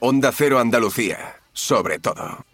Onda 0.00 0.30
Cero 0.30 0.60
Andalucía, 0.60 1.40
sobre 1.52 1.98
todo. 1.98 2.44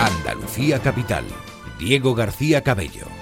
Andalucía 0.00 0.80
Capital, 0.80 1.26
Diego 1.78 2.14
García 2.14 2.62
Cabello. 2.62 3.17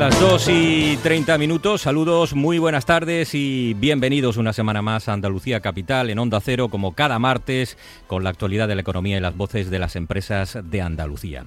Las 0.00 0.18
2 0.18 0.48
y 0.48 0.96
30 1.02 1.36
minutos, 1.36 1.82
saludos, 1.82 2.32
muy 2.32 2.58
buenas 2.58 2.86
tardes 2.86 3.34
y 3.34 3.74
bienvenidos 3.74 4.38
una 4.38 4.54
semana 4.54 4.80
más 4.80 5.10
a 5.10 5.12
Andalucía 5.12 5.60
Capital 5.60 6.08
en 6.08 6.18
Onda 6.18 6.40
Cero 6.40 6.70
como 6.70 6.94
cada 6.94 7.18
martes 7.18 7.76
con 8.06 8.24
la 8.24 8.30
actualidad 8.30 8.66
de 8.66 8.76
la 8.76 8.80
economía 8.80 9.18
y 9.18 9.20
las 9.20 9.36
voces 9.36 9.68
de 9.68 9.78
las 9.78 9.96
empresas 9.96 10.56
de 10.64 10.80
Andalucía. 10.80 11.44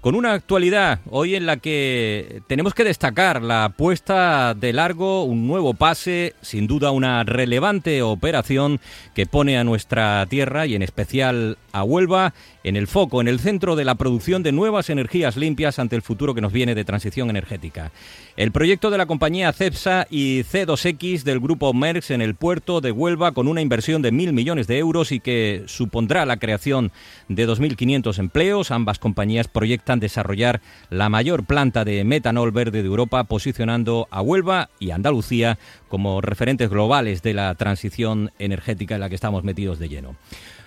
Con 0.00 0.14
una 0.14 0.34
actualidad 0.34 1.00
hoy 1.10 1.34
en 1.34 1.46
la 1.46 1.56
que 1.56 2.42
tenemos 2.46 2.74
que 2.74 2.84
destacar 2.84 3.42
la 3.42 3.64
apuesta 3.64 4.54
de 4.54 4.72
largo, 4.72 5.24
un 5.24 5.48
nuevo 5.48 5.74
pase, 5.74 6.36
sin 6.42 6.68
duda 6.68 6.92
una 6.92 7.24
relevante 7.24 8.02
operación 8.02 8.78
que 9.16 9.26
pone 9.26 9.58
a 9.58 9.64
nuestra 9.64 10.24
tierra 10.26 10.64
y 10.66 10.76
en 10.76 10.82
especial 10.82 11.58
a 11.72 11.82
Huelva 11.82 12.34
en 12.66 12.74
el 12.74 12.88
foco, 12.88 13.20
en 13.20 13.28
el 13.28 13.38
centro 13.38 13.76
de 13.76 13.84
la 13.84 13.94
producción 13.94 14.42
de 14.42 14.50
nuevas 14.50 14.90
energías 14.90 15.36
limpias 15.36 15.78
ante 15.78 15.94
el 15.94 16.02
futuro 16.02 16.34
que 16.34 16.40
nos 16.40 16.52
viene 16.52 16.74
de 16.74 16.84
transición 16.84 17.30
energética. 17.30 17.92
El 18.36 18.50
proyecto 18.50 18.90
de 18.90 18.98
la 18.98 19.06
compañía 19.06 19.52
CEPSA 19.52 20.08
y 20.10 20.40
C2X 20.42 21.22
del 21.22 21.38
grupo 21.38 21.72
Merckx 21.72 22.10
en 22.10 22.22
el 22.22 22.34
puerto 22.34 22.80
de 22.80 22.90
Huelva 22.90 23.30
con 23.30 23.46
una 23.46 23.60
inversión 23.60 24.02
de 24.02 24.10
mil 24.10 24.32
millones 24.32 24.66
de 24.66 24.78
euros 24.78 25.12
y 25.12 25.20
que 25.20 25.62
supondrá 25.66 26.26
la 26.26 26.38
creación 26.38 26.90
de 27.28 27.46
2.500 27.46 28.18
empleos. 28.18 28.72
Ambas 28.72 28.98
compañías 28.98 29.46
proyectan 29.46 30.00
desarrollar 30.00 30.60
la 30.90 31.08
mayor 31.08 31.44
planta 31.44 31.84
de 31.84 32.02
metanol 32.02 32.50
verde 32.50 32.82
de 32.82 32.88
Europa, 32.88 33.22
posicionando 33.24 34.08
a 34.10 34.22
Huelva 34.22 34.70
y 34.80 34.90
Andalucía 34.90 35.56
como 35.86 36.20
referentes 36.20 36.68
globales 36.68 37.22
de 37.22 37.32
la 37.32 37.54
transición 37.54 38.32
energética 38.40 38.96
en 38.96 39.02
la 39.02 39.08
que 39.08 39.14
estamos 39.14 39.44
metidos 39.44 39.78
de 39.78 39.88
lleno. 39.88 40.16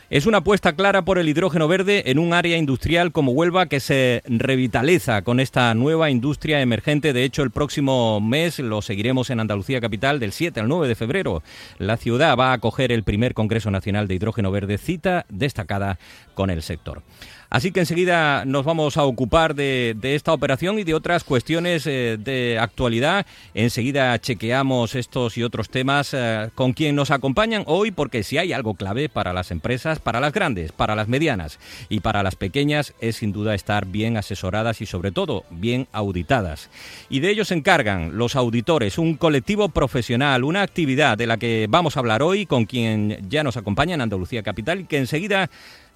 Es 0.10 0.26
una 0.26 0.40
apuesta 0.40 0.74
clara 0.74 1.04
por 1.04 1.20
el 1.20 1.30
hidrógeno 1.30 1.68
verde 1.68 2.10
en 2.10 2.18
un 2.18 2.34
área 2.34 2.58
industrial 2.58 3.12
como 3.12 3.32
Huelva 3.34 3.68
que 3.68 3.80
se 3.80 4.24
revitaliza 4.26 5.22
con 5.22 5.40
esta 5.40 5.72
nueva 5.76 6.10
industria 6.10 6.62
emergente. 6.62 7.14
De 7.14 7.24
hecho, 7.24 7.44
el 7.44 7.52
próximo 7.52 8.20
mes 8.20 8.58
lo 8.58 8.82
seguiremos 8.82 9.30
en 9.30 9.40
Andalucía 9.40 9.80
Capital 9.80 10.20
del 10.20 10.32
7 10.32 10.62
al 10.62 10.68
9 10.68 10.88
de 10.88 10.96
febrero. 10.96 11.44
La 11.78 11.96
ciudad 11.96 12.36
va 12.36 12.50
a 12.50 12.54
acoger 12.54 12.92
el 12.92 13.04
primer 13.04 13.36
Congreso 13.36 13.70
Nacional 13.70 14.08
de 14.08 14.16
Hidrógeno 14.16 14.50
Verde, 14.50 14.80
cita 14.80 15.28
destacada 15.30 16.00
con 16.34 16.50
el 16.50 16.64
sector. 16.64 17.04
Así 17.50 17.72
que 17.72 17.80
enseguida 17.80 18.46
nos 18.46 18.64
vamos 18.64 18.98
a 18.98 19.06
ocupar 19.06 19.56
de, 19.56 19.98
esta 20.04 20.34
operación 20.34 20.78
y 20.78 20.84
de 20.84 20.94
otras 20.94 21.24
cuestiones 21.24 21.88
eh, 21.88 22.18
de 22.20 22.60
actualidad. 22.60 23.26
Enseguida 23.56 24.20
chequeamos 24.20 24.94
estos 24.94 25.36
y 25.38 25.44
otros 25.44 25.70
temas 25.70 26.14
eh, 26.14 26.50
con 26.54 26.74
quien 26.74 26.96
nos 26.96 27.10
acompañan 27.10 27.64
hoy, 27.66 27.90
porque 27.90 28.22
si 28.22 28.38
hay 28.38 28.54
algo 28.54 28.76
clave 28.76 29.10
para 29.10 29.34
las 29.34 29.50
empresas, 29.50 30.00
para 30.00 30.20
las 30.20 30.32
grandes, 30.32 30.72
para 30.72 30.96
las 30.96 31.08
medianas 31.08 31.60
y 31.90 32.02
para 32.02 32.22
las 32.22 32.36
pequeñas, 32.36 32.94
es 33.02 33.16
sin 33.16 33.32
duda 33.32 33.56
estar 33.56 33.88
bien 33.88 34.18
asesoradas 34.18 34.82
y 34.82 34.86
sobre 34.86 35.12
todo 35.12 35.44
bien 35.50 35.88
auditadas. 35.92 36.70
Y 37.10 37.20
de 37.20 37.32
ello 37.32 37.46
se 37.46 37.56
encargan 37.56 38.16
los 38.16 38.36
auditores, 38.36 39.00
un 39.00 39.16
colectivo 39.16 39.70
profesional, 39.70 40.44
una 40.44 40.62
actividad 40.62 41.18
de 41.18 41.26
la 41.26 41.38
que 41.38 41.66
vamos 41.68 41.98
a 41.98 42.02
hablar 42.02 42.22
hoy 42.22 42.46
con 42.46 42.66
quien 42.66 43.18
ya 43.28 43.44
nos 43.44 43.58
acompaña 43.58 43.96
en 43.96 44.02
Andalucía 44.02 44.44
Capital 44.44 44.82
y 44.82 44.86
que 44.86 44.98
enseguida 44.98 45.50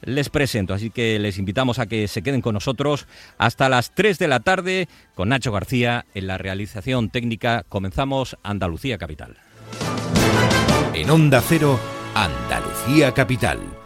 les 0.05 0.29
presento. 0.29 0.73
Así 0.73 0.89
que 0.89 1.19
les 1.19 1.37
invitamos 1.37 1.79
a 1.79 1.85
que 1.85 2.07
se 2.07 2.21
queden 2.21 2.41
con 2.41 2.53
nosotros 2.53 3.07
hasta 3.37 3.69
las 3.69 3.93
3 3.93 4.19
de 4.19 4.27
la 4.27 4.39
tarde 4.39 4.87
con 5.15 5.29
Nacho 5.29 5.51
García 5.51 6.05
en 6.13 6.27
la 6.27 6.37
realización 6.37 7.09
técnica. 7.09 7.63
Comenzamos 7.69 8.37
Andalucía 8.43 8.97
Capital. 8.97 9.37
En 10.94 11.09
Onda 11.09 11.41
Cero, 11.41 11.79
Andalucía 12.13 13.13
Capital. 13.13 13.82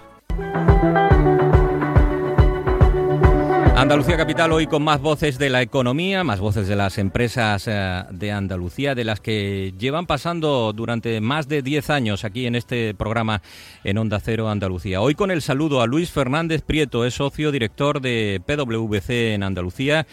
Andalucía 3.80 4.18
Capital 4.18 4.52
hoy 4.54 4.66
con 4.66 4.82
más 4.82 5.02
voces 5.02 5.38
de 5.38 5.52
la 5.52 5.62
economía, 5.62 6.24
más 6.24 6.40
voces 6.40 6.68
de 6.68 6.76
las 6.76 6.98
empresas 6.98 7.68
eh, 7.68 8.06
de 8.10 8.32
Andalucía, 8.32 8.96
de 8.96 9.04
las 9.04 9.20
que 9.20 9.72
llevan 9.78 10.08
pasando 10.08 10.74
durante 10.74 11.22
más 11.22 11.48
de 11.48 11.62
10 11.62 11.92
años 11.92 12.26
aquí 12.26 12.48
en 12.48 12.56
este 12.56 12.96
programa 12.96 13.44
en 13.84 14.00
Onda 14.00 14.20
Cero 14.20 14.50
Andalucía. 14.50 15.00
Hoy 15.00 15.14
con 15.14 15.30
el 15.30 15.44
saludo 15.44 15.82
a 15.82 15.86
Luis 15.86 16.10
Fernández 16.10 16.64
Prieto, 16.64 17.06
es 17.06 17.14
socio 17.14 17.52
director 17.52 18.02
de 18.02 18.42
PwC 18.48 19.36
en 19.36 19.44
Andalucía 19.44 20.08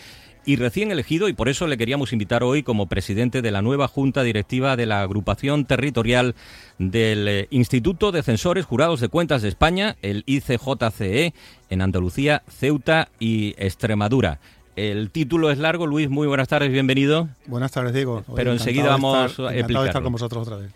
y 0.47 0.56
recién 0.56 0.91
elegido 0.91 1.28
y 1.28 1.32
por 1.32 1.49
eso 1.49 1.66
le 1.66 1.77
queríamos 1.77 2.12
invitar 2.12 2.43
hoy 2.43 2.62
como 2.62 2.87
presidente 2.87 3.43
de 3.43 3.50
la 3.50 3.62
nueva 3.62 3.88
Junta 3.88 4.22
Directiva 4.22 4.77
de 4.77 4.87
la 4.87 5.03
Agrupación 5.03 5.65
Territorial 5.65 6.34
del 6.78 7.28
eh, 7.28 7.47
Instituto 7.50 8.12
de 8.12 8.22
Censores 8.22 8.65
Jurados 8.65 9.00
de 9.00 9.09
Cuentas 9.09 9.43
de 9.43 9.49
España, 9.49 9.97
el 10.03 10.22
ICJCE, 10.27 11.34
en 11.71 11.82
Andalucía, 11.82 12.43
Ceuta 12.49 13.09
y 13.19 13.55
Extremadura. 13.59 14.41
El 14.77 15.10
título 15.10 15.50
es 15.50 15.59
largo, 15.59 15.87
Luis, 15.87 16.10
muy 16.10 16.27
buenas 16.27 16.49
tardes, 16.49 16.71
bienvenido. 16.72 17.28
Buenas 17.47 17.71
tardes, 17.71 17.94
Diego. 17.94 18.25
Pero 18.34 18.53
enseguida 18.53 18.88
vamos 18.88 19.38
a 19.38 19.55
explicar. 19.55 19.87
estar 19.87 20.03
con 20.03 20.12
vosotros 20.12 20.47
otra 20.47 20.56
vez 20.56 20.72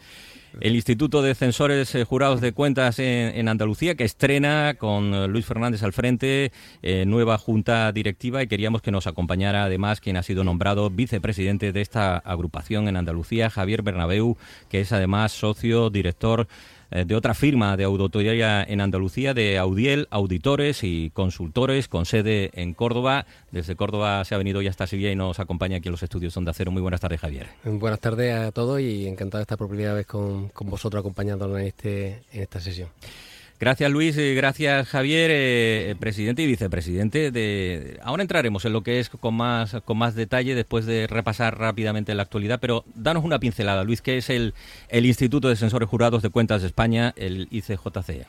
el 0.60 0.74
Instituto 0.74 1.22
de 1.22 1.34
Censores 1.34 1.94
eh, 1.94 2.04
Jurados 2.04 2.40
de 2.40 2.52
Cuentas 2.52 2.98
en, 2.98 3.48
Andalucía, 3.48 3.94
que 3.94 4.04
estrena 4.04 4.74
con 4.78 5.14
eh, 5.14 5.28
Luis 5.28 5.46
Fernández 5.46 5.82
al 5.82 5.92
frente 5.92 6.52
eh, 6.82 7.04
nueva 7.06 7.38
junta 7.38 7.92
directiva 7.92 8.42
y 8.42 8.48
queríamos 8.48 8.82
que 8.82 8.90
nos 8.90 9.06
acompañara 9.06 9.64
además 9.64 10.00
quien 10.00 10.16
ha 10.16 10.22
sido 10.22 10.44
nombrado 10.44 10.90
vicepresidente 10.90 11.72
de 11.72 11.80
esta 11.80 12.16
agrupación 12.16 12.88
en 12.88 12.96
Andalucía, 12.96 13.50
Javier 13.50 13.82
Bernabeu, 13.82 14.36
que 14.68 14.80
es 14.80 14.92
además 14.92 15.32
socio 15.32 15.90
director 15.90 16.48
eh, 16.90 17.04
de 17.06 17.14
otra 17.14 17.34
firma 17.34 17.76
de 17.76 17.84
auditoría 17.84 18.62
en 18.62 18.80
Andalucía, 18.80 19.34
de 19.34 19.58
Audiel, 19.58 20.08
auditores 20.10 20.84
y 20.84 21.10
consultores 21.10 21.88
con 21.88 22.06
sede 22.06 22.50
en 22.54 22.74
Córdoba. 22.74 23.26
Desde 23.50 23.76
Córdoba 23.76 24.24
se 24.24 24.34
ha 24.34 24.38
venido 24.38 24.62
ya 24.62 24.70
hasta 24.70 24.86
Sevilla 24.86 25.10
y 25.10 25.16
nos 25.16 25.38
acompaña 25.40 25.78
aquí 25.78 25.88
en 25.88 25.92
los 25.92 26.02
estudios 26.02 26.36
Onda 26.36 26.52
Cero. 26.54 26.70
Muy 26.70 26.82
buenas 26.82 27.00
tardes, 27.00 27.20
Javier. 27.20 27.48
Buenas 27.64 28.00
tardes 28.00 28.34
a 28.34 28.52
todos 28.52 28.80
y 28.80 29.06
encantado 29.06 29.38
de 29.38 29.42
estar 29.42 29.58
por 29.58 29.68
primera 29.68 29.94
vez 29.94 30.06
con, 30.06 30.48
con 30.48 30.70
vosotros 30.70 31.00
acompañándonos 31.00 31.58
en, 31.60 31.66
este, 31.66 32.22
en 32.32 32.42
esta 32.42 32.60
sesión. 32.60 32.88
Gracias 33.60 33.90
Luis, 33.90 34.16
gracias 34.16 34.86
Javier, 34.86 35.30
eh, 35.34 35.96
presidente 35.98 36.42
y 36.42 36.46
vicepresidente. 36.46 37.32
De... 37.32 37.98
Ahora 38.04 38.22
entraremos 38.22 38.64
en 38.64 38.72
lo 38.72 38.82
que 38.82 39.00
es 39.00 39.08
con 39.08 39.34
más, 39.34 39.76
con 39.84 39.98
más 39.98 40.14
detalle 40.14 40.54
después 40.54 40.86
de 40.86 41.08
repasar 41.08 41.58
rápidamente 41.58 42.14
la 42.14 42.22
actualidad, 42.22 42.60
pero 42.60 42.84
danos 42.94 43.24
una 43.24 43.40
pincelada, 43.40 43.82
Luis, 43.82 44.00
¿qué 44.00 44.18
es 44.18 44.30
el, 44.30 44.54
el 44.88 45.06
Instituto 45.06 45.48
de 45.48 45.56
Censores 45.56 45.88
Jurados 45.88 46.22
de 46.22 46.30
Cuentas 46.30 46.60
de 46.60 46.68
España, 46.68 47.12
el 47.16 47.48
ICJCE? 47.50 48.26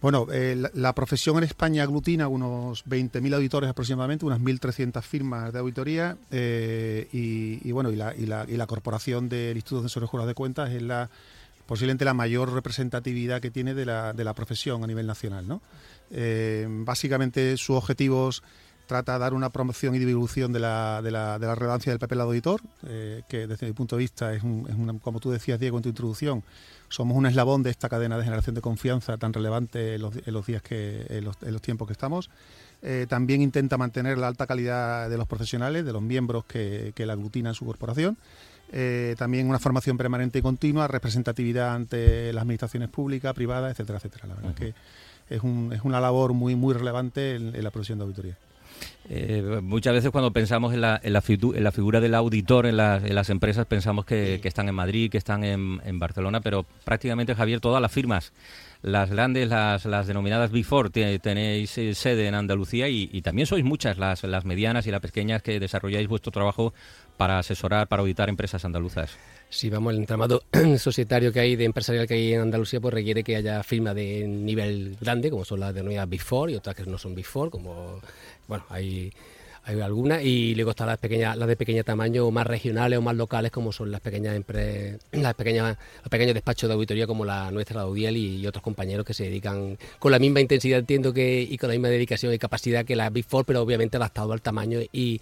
Bueno, 0.00 0.28
eh, 0.32 0.56
la, 0.72 0.94
profesión 0.94 1.36
en 1.36 1.44
España 1.44 1.82
aglutina 1.82 2.26
unos 2.26 2.86
20.000 2.86 3.34
auditores 3.34 3.68
aproximadamente, 3.68 4.24
unas 4.24 4.40
1.300 4.40 5.02
firmas 5.02 5.52
de 5.52 5.58
auditoría 5.58 6.16
eh, 6.30 7.06
y, 7.12 7.70
bueno, 7.72 7.90
y 7.90 7.96
la, 7.96 8.14
y, 8.16 8.24
la, 8.24 8.46
y 8.48 8.56
la 8.56 8.66
corporación 8.66 9.28
del 9.28 9.56
Instituto 9.56 9.82
de 9.82 9.88
Censores 9.90 10.08
Jurados 10.08 10.28
de 10.28 10.34
Cuentas 10.34 10.70
es 10.70 10.80
la 10.80 11.10
posiblemente 11.70 12.04
la 12.04 12.14
mayor 12.14 12.52
representatividad 12.52 13.40
que 13.40 13.52
tiene 13.52 13.74
de 13.74 13.86
la, 13.86 14.12
de 14.12 14.24
la 14.24 14.34
profesión 14.34 14.82
a 14.82 14.88
nivel 14.88 15.06
nacional. 15.06 15.46
¿no? 15.46 15.62
Eh, 16.10 16.66
básicamente 16.68 17.56
sus 17.58 17.76
objetivos 17.76 18.42
trata 18.88 19.12
de 19.12 19.18
dar 19.20 19.34
una 19.34 19.50
promoción 19.50 19.94
y 19.94 20.00
divulgación 20.00 20.52
de 20.52 20.58
la, 20.58 21.00
de 21.00 21.12
la, 21.12 21.38
de 21.38 21.46
la 21.46 21.54
relevancia 21.54 21.92
del 21.92 22.00
papel 22.00 22.22
auditor, 22.22 22.60
eh, 22.88 23.22
que 23.28 23.46
desde 23.46 23.68
mi 23.68 23.72
punto 23.72 23.94
de 23.94 24.00
vista 24.00 24.34
es, 24.34 24.42
un, 24.42 24.98
como 24.98 25.20
tú 25.20 25.30
decías, 25.30 25.60
Diego, 25.60 25.76
en 25.76 25.84
tu 25.84 25.90
introducción, 25.90 26.42
somos 26.88 27.16
un 27.16 27.26
eslabón 27.26 27.62
de 27.62 27.70
esta 27.70 27.88
cadena 27.88 28.18
de 28.18 28.24
generación 28.24 28.56
de 28.56 28.62
confianza 28.62 29.16
tan 29.16 29.32
relevante 29.32 29.94
en 29.94 30.02
los, 30.02 30.46
días 30.46 30.62
que, 30.62 31.06
en 31.08 31.24
los, 31.24 31.62
tiempos 31.62 31.86
que 31.86 31.92
estamos. 31.92 32.30
Eh, 32.82 33.06
también 33.08 33.42
intenta 33.42 33.78
mantener 33.78 34.18
la 34.18 34.26
alta 34.26 34.48
calidad 34.48 35.08
de 35.08 35.16
los 35.16 35.28
profesionales, 35.28 35.84
de 35.84 35.92
los 35.92 36.02
miembros 36.02 36.44
que, 36.46 36.90
que 36.96 37.06
la 37.06 37.12
aglutinan 37.12 37.54
su 37.54 37.64
corporación. 37.64 38.18
Eh, 38.72 39.16
también 39.18 39.48
una 39.48 39.58
formación 39.58 39.96
permanente 39.96 40.38
y 40.38 40.42
continua, 40.42 40.86
representatividad 40.86 41.74
ante 41.74 42.32
las 42.32 42.42
administraciones 42.42 42.88
públicas, 42.88 43.34
privadas, 43.34 43.72
etcétera, 43.72 43.98
etcétera. 43.98 44.28
La 44.28 44.34
verdad 44.34 44.52
es 44.52 44.56
que 44.56 45.34
es, 45.34 45.42
un, 45.42 45.72
es, 45.72 45.82
una 45.82 46.00
labor 46.00 46.34
muy, 46.34 46.54
muy 46.54 46.74
relevante 46.74 47.34
en, 47.34 47.64
la 47.64 47.70
profesión 47.70 47.98
de 47.98 48.04
auditoría. 48.04 48.36
Eh, 49.08 49.60
muchas 49.60 49.92
veces 49.92 50.10
cuando 50.10 50.32
pensamos 50.32 50.72
en 50.72 50.82
la, 50.82 51.00
en 51.02 51.12
la, 51.12 51.20
figura 51.72 52.00
del 52.00 52.14
auditor 52.14 52.66
en, 52.66 52.76
las 52.76 53.28
empresas 53.28 53.66
pensamos 53.66 54.04
que, 54.04 54.40
están 54.44 54.68
en 54.68 54.74
Madrid, 54.74 55.10
que 55.10 55.18
están 55.18 55.42
en, 55.42 55.98
Barcelona, 55.98 56.40
pero 56.40 56.64
prácticamente, 56.84 57.34
Javier, 57.34 57.60
todas 57.60 57.82
las 57.82 57.90
firmas 57.90 58.32
las 58.82 59.10
grandes, 59.10 59.48
las, 59.48 59.84
las 59.84 60.06
denominadas 60.06 60.50
Four, 60.64 60.90
tenéis 60.90 61.76
eh, 61.78 61.94
sede 61.94 62.26
en 62.26 62.34
Andalucía 62.34 62.88
y, 62.88 63.20
también 63.22 63.46
sois 63.46 63.64
muchas 63.64 63.98
las, 63.98 64.24
las 64.24 64.44
medianas 64.44 64.86
y 64.86 64.90
las 64.90 65.00
pequeñas 65.00 65.42
que 65.42 65.60
desarrolláis 65.60 66.08
vuestro 66.08 66.32
trabajo 66.32 66.72
para 67.16 67.38
asesorar, 67.38 67.88
para 67.88 68.00
auditar 68.00 68.28
empresas 68.28 68.64
andaluzas. 68.64 69.18
Sí, 69.50 69.68
vamos, 69.68 69.92
el 69.92 69.98
entramado 69.98 70.42
societario 70.78 71.32
que 71.32 71.40
hay, 71.40 71.56
de 71.56 71.64
empresarial 71.64 72.06
que 72.06 72.14
hay 72.14 72.32
en 72.32 72.40
Andalucía, 72.40 72.80
pues 72.80 72.94
requiere 72.94 73.22
que 73.22 73.36
haya 73.36 73.62
firmas 73.62 73.94
de 73.94 74.26
nivel 74.26 74.96
grande, 75.00 75.30
como 75.30 75.44
son 75.44 75.60
las 75.60 75.74
denominadas 75.74 76.08
Four 76.22 76.50
y 76.50 76.54
otras 76.54 76.74
que 76.74 76.84
no 76.84 76.96
son 76.96 77.14
Four, 77.22 77.50
como, 77.50 78.00
bueno, 78.48 78.64
hay 78.70 79.12
hay 79.64 79.80
algunas 79.80 80.22
y 80.22 80.54
luego 80.54 80.70
están 80.70 80.88
las 80.88 80.98
pequeñas 80.98 81.36
las 81.36 81.48
de 81.48 81.56
pequeño 81.56 81.84
tamaño 81.84 82.26
o 82.26 82.30
más 82.30 82.46
regionales 82.46 82.98
o 82.98 83.02
más 83.02 83.14
locales 83.14 83.50
como 83.50 83.72
son 83.72 83.90
las 83.90 84.00
pequeñas 84.00 84.34
empresas 84.34 85.00
las 85.12 85.34
pequeñas 85.34 85.76
los 85.98 86.08
pequeños 86.08 86.34
despachos 86.34 86.68
de 86.68 86.74
auditoría 86.74 87.06
como 87.06 87.24
la 87.24 87.50
nuestra 87.50 87.76
la 87.76 87.82
Audiel 87.82 88.16
y, 88.16 88.46
otros 88.46 88.62
compañeros 88.62 89.04
que 89.04 89.14
se 89.14 89.24
dedican 89.24 89.78
con 89.98 90.12
la 90.12 90.18
misma 90.18 90.40
intensidad 90.40 90.78
entiendo 90.78 91.12
que 91.12 91.42
y 91.42 91.56
con 91.58 91.68
la 91.68 91.74
misma 91.74 91.88
dedicación 91.88 92.32
y 92.32 92.38
capacidad 92.38 92.84
que 92.84 92.96
la 92.96 93.10
Big 93.10 93.24
Four 93.24 93.44
pero 93.44 93.62
obviamente 93.62 93.96
adaptado 93.96 94.32
al 94.32 94.42
tamaño 94.42 94.80
y, 94.92 95.20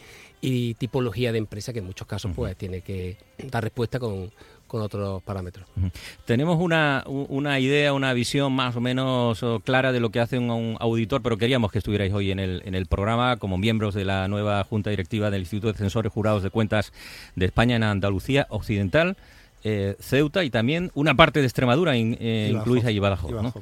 tipología 0.78 1.32
de 1.32 1.38
empresa 1.38 1.72
que 1.72 1.80
en 1.80 1.86
muchos 1.86 2.06
casos 2.06 2.30
pues 2.34 2.56
tiene 2.56 2.80
que 2.80 3.16
dar 3.50 3.64
respuesta 3.64 3.98
con, 3.98 4.30
con 4.68 4.82
otros 4.82 5.22
parámetros. 5.24 5.66
Tenemos 6.24 6.60
una, 6.60 7.02
una, 7.06 7.58
idea, 7.58 7.92
una 7.92 8.12
visión 8.12 8.52
más 8.52 8.76
o 8.76 8.80
menos 8.80 9.42
oh, 9.42 9.60
clara 9.60 9.90
de 9.90 10.00
lo 10.00 10.10
que 10.10 10.20
hace 10.20 10.38
un, 10.38 10.76
auditor, 10.78 11.22
pero 11.22 11.36
queríamos 11.36 11.72
que 11.72 11.78
estuvierais 11.78 12.12
hoy 12.12 12.30
en 12.30 12.38
el, 12.38 12.62
en 12.64 12.74
el 12.74 12.86
programa 12.86 13.36
como 13.38 13.58
miembros 13.58 13.94
de 13.94 14.04
la 14.04 14.28
nueva 14.28 14.62
Junta 14.64 14.90
Directiva 14.90 15.30
del 15.30 15.40
Instituto 15.40 15.72
de 15.72 15.78
Censores 15.78 16.12
Jurados 16.12 16.42
de 16.42 16.50
Cuentas 16.50 16.92
de 17.34 17.46
España 17.46 17.76
en 17.76 17.82
Andalucía 17.82 18.46
Occidental. 18.50 19.16
Eh, 19.64 19.96
Ceuta 19.98 20.44
y 20.44 20.50
también 20.50 20.90
una 20.94 21.14
parte 21.14 21.40
de 21.40 21.46
Extremadura, 21.46 21.96
eh, 21.96 22.50
incluís 22.52 22.84
ahí 22.84 22.98
Badajoz. 22.98 23.54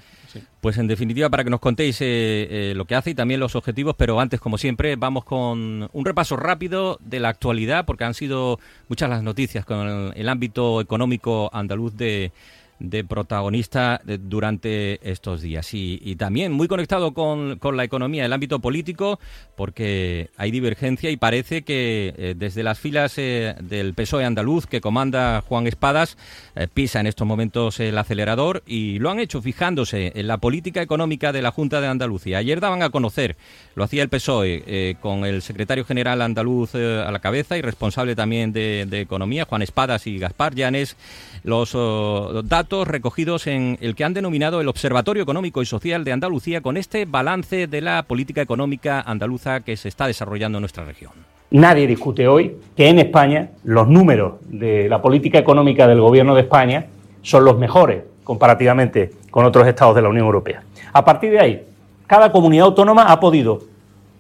Pues 0.61 0.79
en 0.79 0.87
definitiva, 0.87 1.31
para 1.31 1.45
que 1.45 1.51
nos 1.51 1.61
contéis 1.61 2.01
eh, 2.01 2.05
eh, 2.51 2.73
lo 2.77 2.85
que 2.85 2.95
hace 2.95 3.11
y 3.11 3.15
también 3.15 3.41
los 3.41 3.55
objetivos, 3.57 3.95
pero 3.97 4.21
antes, 4.21 4.41
como 4.41 4.59
siempre, 4.59 4.97
vamos 4.97 5.25
con 5.25 5.89
un 5.93 6.05
repaso 6.05 6.37
rápido 6.37 6.99
de 7.01 7.21
la 7.21 7.29
actualidad, 7.29 7.87
porque 7.87 8.05
han 8.05 8.15
sido 8.15 8.59
muchas 8.89 9.09
las 9.09 9.23
noticias 9.23 9.65
con 9.65 10.13
el 10.15 10.29
ámbito 10.29 10.81
económico 10.81 11.51
andaluz 11.53 11.97
de, 11.97 12.33
de 12.79 13.05
protagonista 13.05 14.01
durante 14.05 15.11
estos 15.11 15.41
días. 15.41 15.69
Y, 15.73 16.17
también 16.17 16.53
muy 16.53 16.69
conectado 16.69 17.13
con, 17.13 17.59
la 17.77 17.85
economía, 17.85 18.25
el 18.25 18.33
ámbito 18.33 18.59
político, 18.59 19.19
porque 19.55 20.31
hay 20.37 20.51
divergencia 20.51 21.11
y 21.11 21.17
parece 21.17 21.63
que 21.63 22.15
eh, 22.17 22.35
desde 22.37 22.63
las 22.63 22.79
filas 22.79 23.15
eh, 23.19 23.55
del 23.61 23.95
PSOE 23.95 24.25
andaluz 24.25 24.67
que 24.67 24.81
comanda 24.81 25.43
Juan 25.47 25.67
Espadas 25.67 26.17
eh, 26.55 26.69
pisa 26.73 27.01
en 27.01 27.07
estos 27.07 27.27
momentos 27.27 27.81
el 27.81 27.97
acelerador 27.99 28.63
y 28.67 28.99
lo 28.99 29.11
han 29.11 29.19
hecho 29.19 29.43
fijándose 29.43 30.13
en 30.15 30.27
la 30.27 30.39
política 30.39 30.81
económica 30.81 31.33
de 31.33 31.43
la 31.43 31.51
Junta 31.51 31.81
de 31.81 31.89
Andalucía. 31.89 32.39
Ayer 32.39 32.61
daban 32.61 32.83
a 32.83 32.91
conocer, 32.91 33.37
lo 33.75 33.85
hacía 33.85 34.03
el 34.03 34.09
PSOE 34.09 34.97
con 35.01 35.25
el 35.25 35.43
secretario 35.43 35.85
general 35.85 36.23
andaluz 36.23 36.75
a 36.75 37.11
la 37.11 37.19
cabeza 37.19 37.57
y 37.57 37.63
responsable 37.63 38.15
también 38.15 38.53
de, 38.53 38.87
de 38.89 39.01
Economía, 39.01 39.45
Juan 39.45 39.63
Espadas 39.63 40.07
y 40.07 40.19
Gaspar 40.19 40.55
Llanes, 40.55 40.97
los 41.45 41.75
oh, 41.75 42.43
datos 42.45 42.66
recogidos 42.69 43.47
en 43.47 43.79
el 43.81 43.95
que 43.95 44.05
han 44.05 44.13
denominado 44.13 44.61
el 44.61 44.69
Observatorio 44.69 45.23
Económico 45.23 45.63
y 45.63 45.67
Social 45.67 46.05
de 46.05 46.13
Andalucía 46.13 46.61
con 46.61 46.77
este 46.77 47.05
balance 47.05 47.67
de 47.67 47.81
la 47.81 48.03
política 48.03 48.43
económica 48.43 49.01
andaluza 49.01 49.61
que 49.61 49.77
se 49.77 49.89
está 49.89 50.07
desarrollando 50.07 50.59
en 50.59 50.63
nuestra 50.63 50.85
región. 50.85 51.13
Nadie 51.51 51.87
discute 51.87 52.27
hoy 52.27 52.57
que 52.77 52.89
en 52.89 52.99
España 52.99 53.51
los 53.65 53.89
números 53.89 54.35
de 54.49 54.89
la 54.89 55.01
política 55.01 55.39
económica 55.39 55.87
del 55.87 56.01
Gobierno 56.01 56.35
de 56.35 56.43
España 56.43 56.87
son 57.23 57.45
los 57.45 57.57
mejores 57.57 58.03
comparativamente 58.25 59.13
con 59.31 59.45
otros 59.45 59.67
estados 59.67 59.95
de 59.95 60.03
la 60.03 60.09
Unión 60.09 60.27
Europea. 60.27 60.63
A 60.93 61.05
partir 61.05 61.31
de 61.31 61.41
ahí, 61.41 61.63
cada 62.09 62.33
comunidad 62.33 62.67
autónoma 62.67 63.05
ha 63.05 63.21
podido 63.21 63.61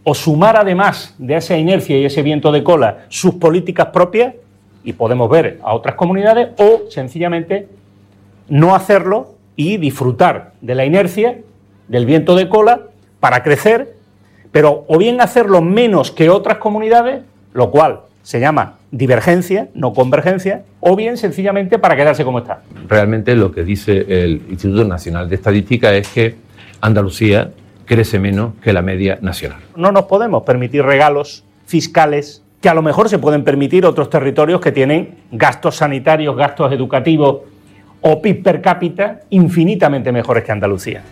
o 0.04 0.14
sumar 0.14 0.56
además 0.56 1.14
de 1.19 1.34
esa 1.34 1.56
inercia 1.58 1.99
y 1.99 2.04
ese 2.04 2.22
viento 2.22 2.52
de 2.52 2.62
cola 2.62 3.06
sus 3.08 3.34
políticas 3.34 3.87
propias 3.87 4.34
y 4.84 4.92
podemos 4.92 5.28
ver 5.28 5.58
a 5.64 5.75
otras 5.75 5.96
comunidades 5.96 6.50
o 6.58 6.88
sencillamente 6.90 7.69
no 8.48 8.75
hacerlo 8.75 9.34
y 9.56 9.78
disfrutar 9.78 10.52
de 10.60 10.75
la 10.75 10.84
inercia, 10.84 11.38
del 11.88 12.06
viento 12.06 12.34
de 12.37 12.48
cola 12.48 12.82
para 13.20 13.43
crecer, 13.43 13.94
pero 14.52 14.84
o 14.88 14.98
bien 14.98 15.20
hacerlo 15.20 15.62
menos 15.62 16.10
que 16.10 16.31
otras 16.31 16.58
comunidades, 16.58 17.22
lo 17.52 17.70
cual 17.70 18.00
se 18.22 18.40
llama 18.40 18.78
divergencia, 18.90 19.69
no 19.75 19.93
convergencia, 19.93 20.64
o 20.81 20.96
bien 20.96 21.16
sencillamente 21.16 21.78
para 21.78 21.96
quedarse 21.96 22.25
como 22.25 22.38
está. 22.38 22.62
Realmente 22.88 23.34
lo 23.34 23.52
que 23.52 23.62
dice 23.62 24.04
el 24.08 24.43
Instituto 24.50 24.84
Nacional 24.84 25.28
de 25.28 25.37
Estadística 25.37 25.94
es 25.94 26.08
que 26.08 26.34
Andalucía 26.81 27.50
crece 27.84 28.19
menos 28.19 28.54
que 28.62 28.72
la 28.72 28.82
media 28.82 29.19
nacional. 29.22 29.60
No 29.76 29.92
nos 29.92 30.06
podemos 30.06 30.42
permitir 30.42 30.82
regalos 30.82 31.44
fiscales 31.66 32.42
que 32.60 32.69
a 32.69 32.75
lo 32.75 32.82
mejor 32.82 33.08
se 33.08 33.19
pueden 33.19 33.44
permitir 33.44 33.87
otros 33.87 34.10
territorios 34.10 34.60
que 34.60 34.72
tienen 34.72 35.19
gastos 35.31 35.76
sanitarios, 35.76 36.37
gastos 36.37 36.72
educativos 36.72 37.42
o 38.08 38.23
PIB 38.23 38.43
per 38.43 38.62
cápita 38.62 39.20
infinitamente 39.31 40.12
mejores 40.12 40.44
que 40.44 40.53
Andalucía. 40.53 41.03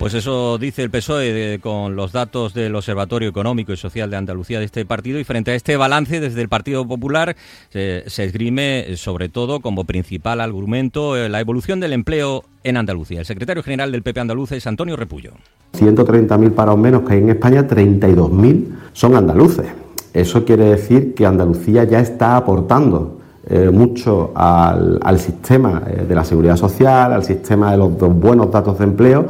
Pues 0.00 0.14
eso 0.14 0.56
dice 0.58 0.82
el 0.82 0.90
PSOE 0.90 1.60
con 1.62 1.94
los 1.94 2.10
datos 2.10 2.54
del 2.54 2.74
Observatorio 2.74 3.28
Económico 3.28 3.72
y 3.72 3.76
Social 3.76 4.10
de 4.10 4.16
Andalucía 4.16 4.58
de 4.58 4.64
este 4.64 4.84
partido 4.86 5.20
y 5.20 5.24
frente 5.24 5.50
a 5.50 5.54
este 5.54 5.76
balance 5.76 6.20
desde 6.20 6.40
el 6.40 6.48
Partido 6.48 6.88
Popular 6.88 7.36
se 7.70 8.24
esgrime 8.24 8.96
sobre 8.96 9.28
todo 9.28 9.60
como 9.60 9.84
principal 9.84 10.40
argumento 10.40 11.18
eh, 11.18 11.28
la 11.28 11.38
evolución 11.38 11.80
del 11.80 11.92
empleo 11.92 12.44
en 12.64 12.78
Andalucía. 12.78 13.20
El 13.20 13.26
secretario 13.26 13.62
general 13.62 13.92
del 13.92 14.02
PP 14.02 14.20
andaluz 14.20 14.52
es 14.52 14.66
Antonio 14.66 14.96
Repullo. 14.96 15.32
130.000 15.74 16.50
parados 16.52 16.80
menos 16.80 17.02
que 17.02 17.12
hay 17.12 17.18
en 17.20 17.28
España, 17.28 17.68
32.000 17.68 18.68
son 18.94 19.14
andaluces. 19.16 19.66
Eso 20.14 20.44
quiere 20.46 20.64
decir 20.64 21.14
que 21.14 21.26
Andalucía 21.26 21.84
ya 21.84 22.00
está 22.00 22.36
aportando 22.36 23.19
eh, 23.52 23.68
mucho 23.68 24.30
al, 24.34 25.18
sistema 25.18 25.82
eh, 25.84 26.04
de 26.08 26.14
la 26.14 26.22
seguridad 26.22 26.56
social, 26.56 27.12
al 27.12 27.24
sistema 27.24 27.72
de 27.72 27.78
los, 27.78 27.90
buenos 27.98 28.48
datos 28.50 28.78
de 28.78 28.84
empleo 28.84 29.26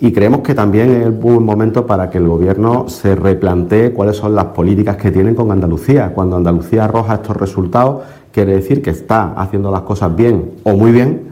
y 0.00 0.10
creemos 0.10 0.40
que 0.40 0.54
también 0.54 0.90
es 0.90 1.06
un 1.06 1.20
buen 1.20 1.44
momento 1.44 1.86
para 1.86 2.10
que 2.10 2.18
el 2.18 2.26
Gobierno 2.26 2.88
se 2.88 3.14
replantee 3.14 3.92
cuáles 3.92 4.16
son 4.16 4.34
las 4.34 4.46
políticas 4.46 4.96
que 4.96 5.12
tienen 5.12 5.36
con 5.36 5.52
Andalucía. 5.52 6.12
Cuando 6.12 6.34
Andalucía 6.34 6.86
arroja 6.86 7.14
estos 7.14 7.36
resultados, 7.36 8.02
quiere 8.32 8.56
decir 8.56 8.82
que 8.82 8.90
está 8.90 9.34
haciendo 9.34 9.70
las 9.70 9.82
cosas 9.82 10.16
bien 10.16 10.54
o 10.64 10.72
muy 10.72 10.90
bien 10.90 11.28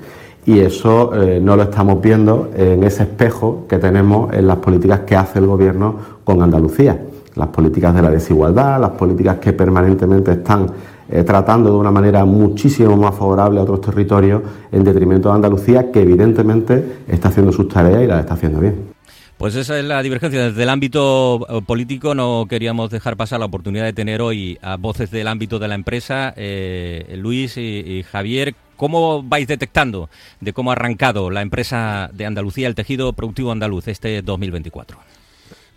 y 0.46 0.60
eso 0.60 1.12
eh, 1.14 1.40
no 1.42 1.56
lo 1.56 1.64
estamos 1.64 2.00
viendo 2.00 2.50
en 2.56 2.84
ese 2.84 3.02
espejo 3.02 3.66
que 3.68 3.78
tenemos 3.78 4.32
en 4.32 4.46
las 4.46 4.58
políticas 4.58 5.00
que 5.00 5.16
hace 5.16 5.40
el 5.40 5.46
Gobierno 5.46 5.96
con 6.22 6.40
Andalucía 6.40 7.00
las 7.34 7.48
políticas 7.48 7.94
de 7.94 8.02
la 8.02 8.10
desigualdad, 8.10 8.80
las 8.80 8.90
políticas 8.90 9.38
que 9.38 9.52
permanentemente 9.52 10.32
están 10.32 10.66
eh, 11.12 11.24
tratando 11.24 11.70
de 11.70 11.76
una 11.76 11.90
manera 11.90 12.24
muchísimo 12.24 12.96
más 12.96 13.14
favorable 13.14 13.60
a 13.60 13.64
otros 13.64 13.82
territorios 13.82 14.42
en 14.72 14.82
detrimento 14.82 15.28
de 15.28 15.34
Andalucía, 15.34 15.92
que 15.92 16.00
evidentemente 16.00 17.00
está 17.06 17.28
haciendo 17.28 17.52
sus 17.52 17.68
tareas 17.68 18.02
y 18.02 18.06
las 18.06 18.20
está 18.20 18.34
haciendo 18.34 18.60
bien. 18.60 18.92
Pues 19.36 19.54
esa 19.56 19.78
es 19.78 19.84
la 19.84 20.02
divergencia. 20.02 20.44
Desde 20.44 20.62
el 20.62 20.68
ámbito 20.68 21.46
eh, 21.50 21.60
político 21.66 22.14
no 22.14 22.46
queríamos 22.48 22.90
dejar 22.90 23.16
pasar 23.16 23.40
la 23.40 23.46
oportunidad 23.46 23.84
de 23.84 23.92
tener 23.92 24.22
hoy 24.22 24.58
a 24.62 24.76
voces 24.76 25.10
del 25.10 25.28
ámbito 25.28 25.58
de 25.58 25.68
la 25.68 25.74
empresa, 25.74 26.32
eh, 26.36 27.14
Luis 27.18 27.56
y, 27.56 28.04
Javier. 28.10 28.54
¿Cómo 28.76 29.22
vais 29.22 29.46
detectando 29.46 30.08
de 30.40 30.52
cómo 30.52 30.70
ha 30.70 30.74
arrancado 30.74 31.28
la 31.30 31.42
empresa 31.42 32.08
de 32.12 32.24
Andalucía, 32.24 32.68
el 32.68 32.74
tejido 32.74 33.12
productivo 33.12 33.52
andaluz, 33.52 33.86
este 33.88 34.22
2024? 34.22 34.96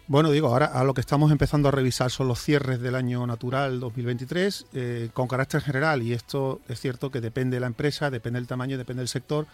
Bueno, 0.07 0.29
digo, 0.29 0.49
ahora 0.49 0.67
a 0.67 0.83
lo 0.83 0.93
que 0.93 1.01
estamos 1.01 1.31
empezando 1.31 1.67
a 1.67 1.71
revisar 1.71 2.11
son 2.11 2.27
los 2.27 2.39
cierres 2.39 2.79
del 2.79 2.93
año 2.93 3.25
natural 3.25 3.79
2023 3.79 4.67
eh, 4.73 5.09
con 5.13 5.27
carácter 5.27 5.61
general 5.61 6.03
y 6.03 6.13
esto 6.13 6.61
es 6.69 6.79
cierto 6.79 7.09
que 7.09 7.21
depende 7.21 7.55
de 7.55 7.61
la 7.61 7.65
empresa, 7.65 8.11
depende 8.11 8.39
del 8.39 8.45
tamaño, 8.45 8.77
depende 8.77 9.01
del 9.01 9.07
sector, 9.07 9.47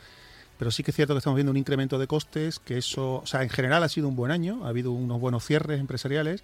pero 0.59 0.69
sí 0.69 0.83
que 0.83 0.91
es 0.91 0.95
cierto 0.97 1.13
que 1.13 1.19
estamos 1.19 1.37
viendo 1.37 1.51
un 1.51 1.57
incremento 1.57 1.97
de 1.97 2.05
costes, 2.05 2.59
que 2.59 2.77
eso, 2.77 3.21
o 3.23 3.25
sea, 3.25 3.43
en 3.43 3.49
general 3.49 3.81
ha 3.81 3.87
sido 3.87 4.09
un 4.09 4.17
buen 4.17 4.29
año, 4.29 4.65
ha 4.65 4.67
habido 4.67 4.91
unos 4.91 5.21
buenos 5.21 5.45
cierres 5.45 5.79
empresariales, 5.79 6.43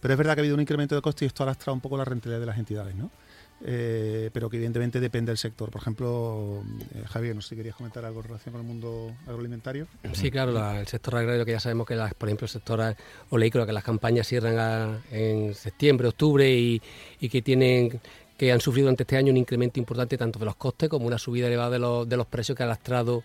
pero 0.00 0.14
es 0.14 0.18
verdad 0.18 0.34
que 0.34 0.40
ha 0.40 0.42
habido 0.42 0.54
un 0.54 0.60
incremento 0.60 0.94
de 0.94 1.02
costes 1.02 1.22
y 1.22 1.26
esto 1.26 1.42
ha 1.42 1.46
lastrado 1.46 1.74
un 1.74 1.80
poco 1.80 1.96
la 1.96 2.04
rentabilidad 2.04 2.38
de 2.38 2.46
las 2.46 2.58
entidades, 2.58 2.94
¿no? 2.94 3.10
Eh, 3.64 4.30
pero 4.32 4.48
que 4.48 4.56
evidentemente 4.56 5.00
depende 5.00 5.30
del 5.30 5.38
sector. 5.38 5.70
Por 5.70 5.80
ejemplo, 5.80 6.62
eh, 6.94 7.02
Javier, 7.06 7.34
no 7.34 7.42
sé 7.42 7.50
si 7.50 7.56
querías 7.56 7.74
comentar 7.74 8.04
algo 8.04 8.20
en 8.20 8.26
relación 8.28 8.52
con 8.52 8.60
el 8.60 8.66
mundo 8.66 9.12
agroalimentario. 9.26 9.88
Sí, 10.12 10.30
claro, 10.30 10.78
el 10.78 10.86
sector 10.86 11.16
agrario, 11.16 11.44
que 11.44 11.52
ya 11.52 11.60
sabemos 11.60 11.86
que, 11.86 11.96
las, 11.96 12.14
por 12.14 12.28
ejemplo, 12.28 12.44
el 12.44 12.50
sector 12.50 12.94
oleícola, 13.30 13.66
que 13.66 13.72
las 13.72 13.82
campañas 13.82 14.28
cierran 14.28 15.02
en 15.10 15.54
septiembre, 15.54 16.08
octubre 16.08 16.48
y, 16.48 16.80
que 17.28 17.42
tienen 17.42 18.00
que 18.36 18.52
han 18.52 18.60
sufrido 18.60 18.84
durante 18.84 19.02
este 19.02 19.16
año 19.16 19.32
un 19.32 19.36
incremento 19.36 19.80
importante 19.80 20.16
tanto 20.16 20.38
de 20.38 20.44
los 20.44 20.54
costes 20.54 20.88
como 20.88 21.08
una 21.08 21.18
subida 21.18 21.48
elevada 21.48 21.70
de 21.70 21.80
los, 21.80 22.08
de 22.08 22.16
los 22.16 22.26
precios 22.26 22.56
que 22.56 22.62
ha 22.62 22.66
lastrado 22.66 23.24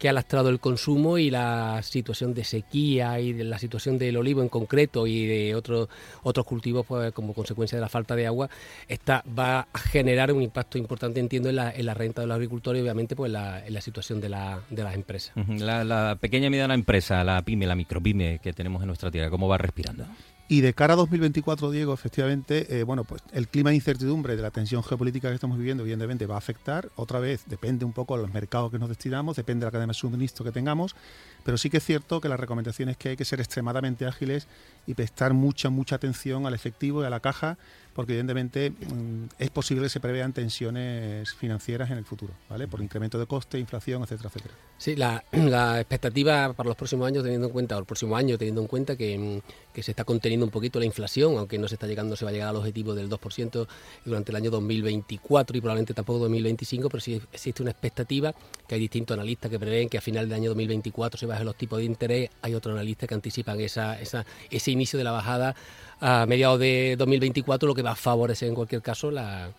que 0.00 0.08
ha 0.08 0.12
lastrado 0.12 0.48
el 0.48 0.58
consumo 0.58 1.18
y 1.18 1.30
la 1.30 1.82
situación 1.82 2.32
de 2.34 2.42
sequía 2.42 3.20
y 3.20 3.34
la 3.34 3.58
situación 3.58 3.98
del 3.98 4.16
olivo 4.16 4.42
en 4.42 4.48
concreto 4.48 5.06
y 5.06 5.26
de 5.26 5.54
otros 5.54 5.88
otros 6.22 6.46
cultivos 6.46 6.86
pues, 6.86 7.12
como 7.12 7.34
consecuencia 7.34 7.76
de 7.76 7.82
la 7.82 7.88
falta 7.88 8.16
de 8.16 8.26
agua, 8.26 8.48
esta 8.88 9.22
va 9.38 9.68
a 9.72 9.78
generar 9.78 10.32
un 10.32 10.42
impacto 10.42 10.78
importante, 10.78 11.20
entiendo, 11.20 11.50
en 11.50 11.56
la, 11.56 11.70
en 11.70 11.84
la 11.84 11.94
renta 11.94 12.22
de 12.22 12.26
los 12.28 12.34
agricultores 12.34 12.80
y 12.80 12.82
obviamente 12.82 13.14
pues, 13.14 13.30
la 13.30 13.80
situación 13.80 14.20
de, 14.20 14.30
la, 14.30 14.60
de 14.70 14.82
las 14.82 14.94
empresas. 14.94 15.34
La, 15.36 15.84
la 15.84 16.16
pequeña 16.18 16.46
y 16.46 16.50
mediana 16.50 16.74
empresa, 16.74 17.22
la 17.22 17.42
pyme, 17.42 17.66
la 17.66 17.74
micropyme 17.74 18.38
que 18.42 18.52
tenemos 18.54 18.82
en 18.82 18.86
nuestra 18.88 19.10
tierra, 19.10 19.28
¿cómo 19.28 19.48
va 19.48 19.58
respirando? 19.58 20.06
Y 20.50 20.62
de 20.62 20.74
cara 20.74 20.94
a 20.94 20.96
2024, 20.96 21.70
Diego, 21.70 21.94
efectivamente, 21.94 22.80
eh, 22.80 22.82
bueno, 22.82 23.04
pues 23.04 23.22
el 23.32 23.46
clima 23.46 23.70
de 23.70 23.76
incertidumbre 23.76 24.34
de 24.34 24.42
la 24.42 24.50
tensión 24.50 24.82
geopolítica 24.82 25.28
que 25.28 25.36
estamos 25.36 25.56
viviendo, 25.56 25.84
evidentemente, 25.84 26.26
va 26.26 26.34
a 26.34 26.38
afectar. 26.38 26.90
Otra 26.96 27.20
vez, 27.20 27.44
depende 27.46 27.84
un 27.84 27.92
poco 27.92 28.16
de 28.16 28.22
los 28.22 28.34
mercados 28.34 28.72
que 28.72 28.80
nos 28.80 28.88
destinamos, 28.88 29.36
depende 29.36 29.60
de 29.60 29.66
la 29.68 29.70
cadena 29.70 29.92
de 29.92 29.94
suministro 29.94 30.44
que 30.44 30.50
tengamos, 30.50 30.96
pero 31.44 31.56
sí 31.56 31.70
que 31.70 31.76
es 31.76 31.84
cierto 31.84 32.20
que 32.20 32.28
la 32.28 32.36
recomendación 32.36 32.88
es 32.88 32.96
que 32.96 33.10
hay 33.10 33.16
que 33.16 33.24
ser 33.24 33.38
extremadamente 33.38 34.06
ágiles 34.06 34.48
y 34.88 34.94
prestar 34.94 35.34
mucha, 35.34 35.70
mucha 35.70 35.94
atención 35.94 36.44
al 36.48 36.54
efectivo 36.54 37.04
y 37.04 37.06
a 37.06 37.10
la 37.10 37.20
caja 37.20 37.56
porque 37.94 38.12
evidentemente 38.12 38.70
mm, 38.70 39.24
es 39.38 39.50
posible 39.50 39.84
que 39.84 39.88
se 39.88 40.00
prevean 40.00 40.32
tensiones 40.32 41.34
financieras 41.34 41.90
en 41.90 41.98
el 41.98 42.04
futuro, 42.04 42.32
¿vale? 42.48 42.68
Por 42.68 42.80
incremento 42.80 43.18
de 43.18 43.26
coste, 43.26 43.58
inflación, 43.58 44.02
etcétera, 44.02 44.28
etcétera. 44.28 44.54
Sí, 44.78 44.96
la, 44.96 45.24
la 45.32 45.80
expectativa 45.80 46.52
para 46.52 46.68
los 46.68 46.76
próximos 46.76 47.06
años, 47.06 47.22
teniendo 47.22 47.48
en 47.48 47.52
cuenta, 47.52 47.76
o 47.76 47.80
el 47.80 47.84
próximo 47.84 48.16
año, 48.16 48.38
teniendo 48.38 48.60
en 48.60 48.68
cuenta 48.68 48.96
que, 48.96 49.18
mm, 49.18 49.69
que, 49.72 49.82
se 49.82 49.92
está 49.92 50.04
conteniendo 50.04 50.44
un 50.46 50.50
poquito 50.50 50.78
la 50.78 50.86
inflación, 50.86 51.36
aunque 51.38 51.58
no 51.58 51.68
se 51.68 51.74
está 51.74 51.86
llegando, 51.86 52.16
se 52.16 52.24
va 52.24 52.30
a 52.30 52.32
llegar 52.32 52.48
al 52.48 52.56
objetivo 52.56 52.94
del 52.94 53.08
2% 53.08 53.66
durante 54.04 54.32
el 54.32 54.36
año 54.36 54.50
2024 54.50 55.56
y 55.56 55.60
probablemente 55.60 55.94
tampoco 55.94 56.20
2025, 56.20 56.88
pero 56.88 57.00
sí 57.00 57.20
existe 57.32 57.62
una 57.62 57.70
expectativa 57.70 58.34
que 58.66 58.74
hay 58.74 58.80
distintos 58.80 59.14
analistas 59.14 59.50
que 59.50 59.58
prevén 59.58 59.88
que 59.88 59.98
a 59.98 60.00
final 60.00 60.28
del 60.28 60.36
año 60.36 60.50
2024 60.50 61.18
se 61.18 61.26
bajen 61.26 61.46
los 61.46 61.56
tipos 61.56 61.78
de 61.78 61.84
interés, 61.84 62.30
hay 62.42 62.54
otros 62.54 62.74
analistas 62.74 63.08
que 63.08 63.14
anticipan 63.14 63.60
esa, 63.60 64.00
esa, 64.00 64.24
ese 64.50 64.70
inicio 64.70 64.98
de 64.98 65.04
la 65.04 65.12
bajada 65.12 65.54
a 66.00 66.26
mediados 66.26 66.58
de 66.58 66.96
2024, 66.98 67.66
lo 67.66 67.74
que 67.74 67.82
va 67.82 67.92
a 67.92 67.96
favorecer 67.96 68.48
en 68.48 68.54
cualquier 68.54 68.82
caso 68.82 69.10
la, 69.10 69.50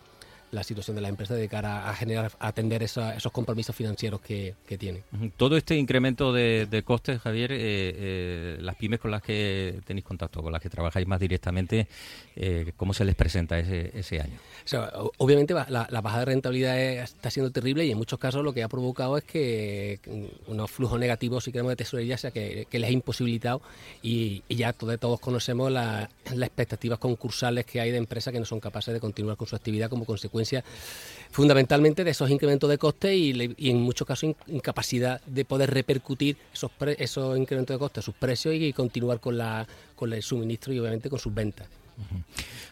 la 0.52 0.62
situación 0.62 0.94
de 0.94 1.02
la 1.02 1.08
empresa 1.08 1.34
de 1.34 1.48
cara 1.48 1.88
a 1.88 1.94
generar, 1.94 2.30
a 2.38 2.48
atender 2.48 2.82
esos 2.82 3.32
compromisos 3.32 3.74
financieros 3.74 4.20
que, 4.20 4.54
que 4.66 4.76
tienen. 4.76 5.02
Todo 5.38 5.56
este 5.56 5.76
incremento 5.76 6.32
de, 6.32 6.82
costes, 6.84 7.20
Javier, 7.20 7.52
eh, 7.52 7.58
eh, 7.60 8.58
las 8.60 8.76
pymes 8.76 9.00
con 9.00 9.10
las 9.10 9.22
que 9.22 9.80
tenéis 9.86 10.04
contacto, 10.04 10.42
con 10.42 10.52
las 10.52 10.60
que 10.60 10.68
trabajáis 10.68 11.06
más 11.06 11.18
directamente, 11.18 11.88
eh, 12.36 12.72
¿cómo 12.76 12.92
se 12.92 13.04
les 13.06 13.14
presenta 13.14 13.58
ese, 13.58 13.98
ese 13.98 14.20
año? 14.20 14.38
obviamente 15.18 15.54
la, 15.54 16.00
bajada 16.02 16.20
de 16.20 16.26
rentabilidad 16.26 16.78
está 16.78 17.30
siendo 17.30 17.50
terrible 17.50 17.84
y 17.84 17.90
en 17.90 17.98
muchos 17.98 18.18
casos 18.18 18.44
lo 18.44 18.52
que 18.52 18.62
ha 18.62 18.68
provocado 18.68 19.16
es 19.16 19.24
que 19.24 19.98
unos 20.46 20.70
flujos 20.70 21.00
negativos, 21.00 21.44
si 21.44 21.50
queremos, 21.50 21.70
de 21.70 21.76
tesorería, 21.76 22.18
sea 22.18 22.30
que, 22.30 22.66
les 22.70 22.84
ha 22.84 22.92
imposibilitado 22.92 23.62
y, 24.02 24.42
ya 24.48 24.72
todos, 24.72 25.00
todos 25.00 25.18
conocemos 25.18 25.72
las 25.72 26.08
expectativas 26.30 26.98
concursales 26.98 27.64
que 27.64 27.80
hay 27.80 27.90
de 27.90 27.96
empresas 27.96 28.32
que 28.32 28.38
no 28.38 28.44
son 28.44 28.60
capaces 28.60 28.92
de 28.92 29.00
continuar 29.00 29.36
con 29.36 29.48
su 29.48 29.56
actividad 29.56 29.88
como 29.88 30.04
consecuencia 30.04 30.41
fundamentalmente 31.30 32.04
de 32.04 32.10
esos 32.10 32.30
incrementos 32.30 32.68
de 32.68 32.78
coste 32.78 33.16
y, 33.16 33.54
en 33.58 33.80
muchos 33.80 34.06
casos 34.06 34.34
incapacidad 34.46 35.20
de 35.24 35.44
poder 35.44 35.70
repercutir 35.72 36.36
esos, 36.52 36.70
esos 36.98 37.38
incrementos 37.38 37.74
de 37.74 37.78
coste 37.78 38.02
sus 38.02 38.14
precios 38.14 38.54
y, 38.54 38.72
continuar 38.72 39.18
con, 39.18 39.38
la, 39.38 39.66
con 39.96 40.12
el 40.12 40.22
suministro 40.22 40.72
y 40.72 40.78
obviamente 40.78 41.08
con 41.10 41.18
sus 41.18 41.34
ventas. 41.34 41.66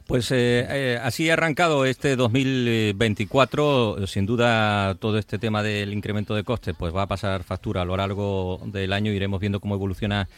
Pues 0.07 0.31
eh, 0.33 0.67
eh, 0.69 0.99
así 1.03 1.31
ha 1.31 1.35
arrancado 1.35 1.85
este 1.85 2.17
2024. 2.17 4.07
Sin 4.07 4.27
duda, 4.27 4.95
todo 4.97 5.19
este 5.19 5.39
tema 5.39 5.63
del 5.63 5.93
incremento 5.93 6.35
de 6.35 6.43
costes 6.43 6.75
pues 6.77 6.95
va 6.95 7.03
a 7.03 7.07
pasar 7.07 7.45
factura 7.45 7.83
a 7.83 7.85
lo 7.85 7.97
largo 7.97 8.61
del 8.67 8.93
año. 8.93 9.13
Iremos 9.13 9.41
viendo 9.41 9.61
cómo 9.61 9.75
evoluciona 9.75 10.29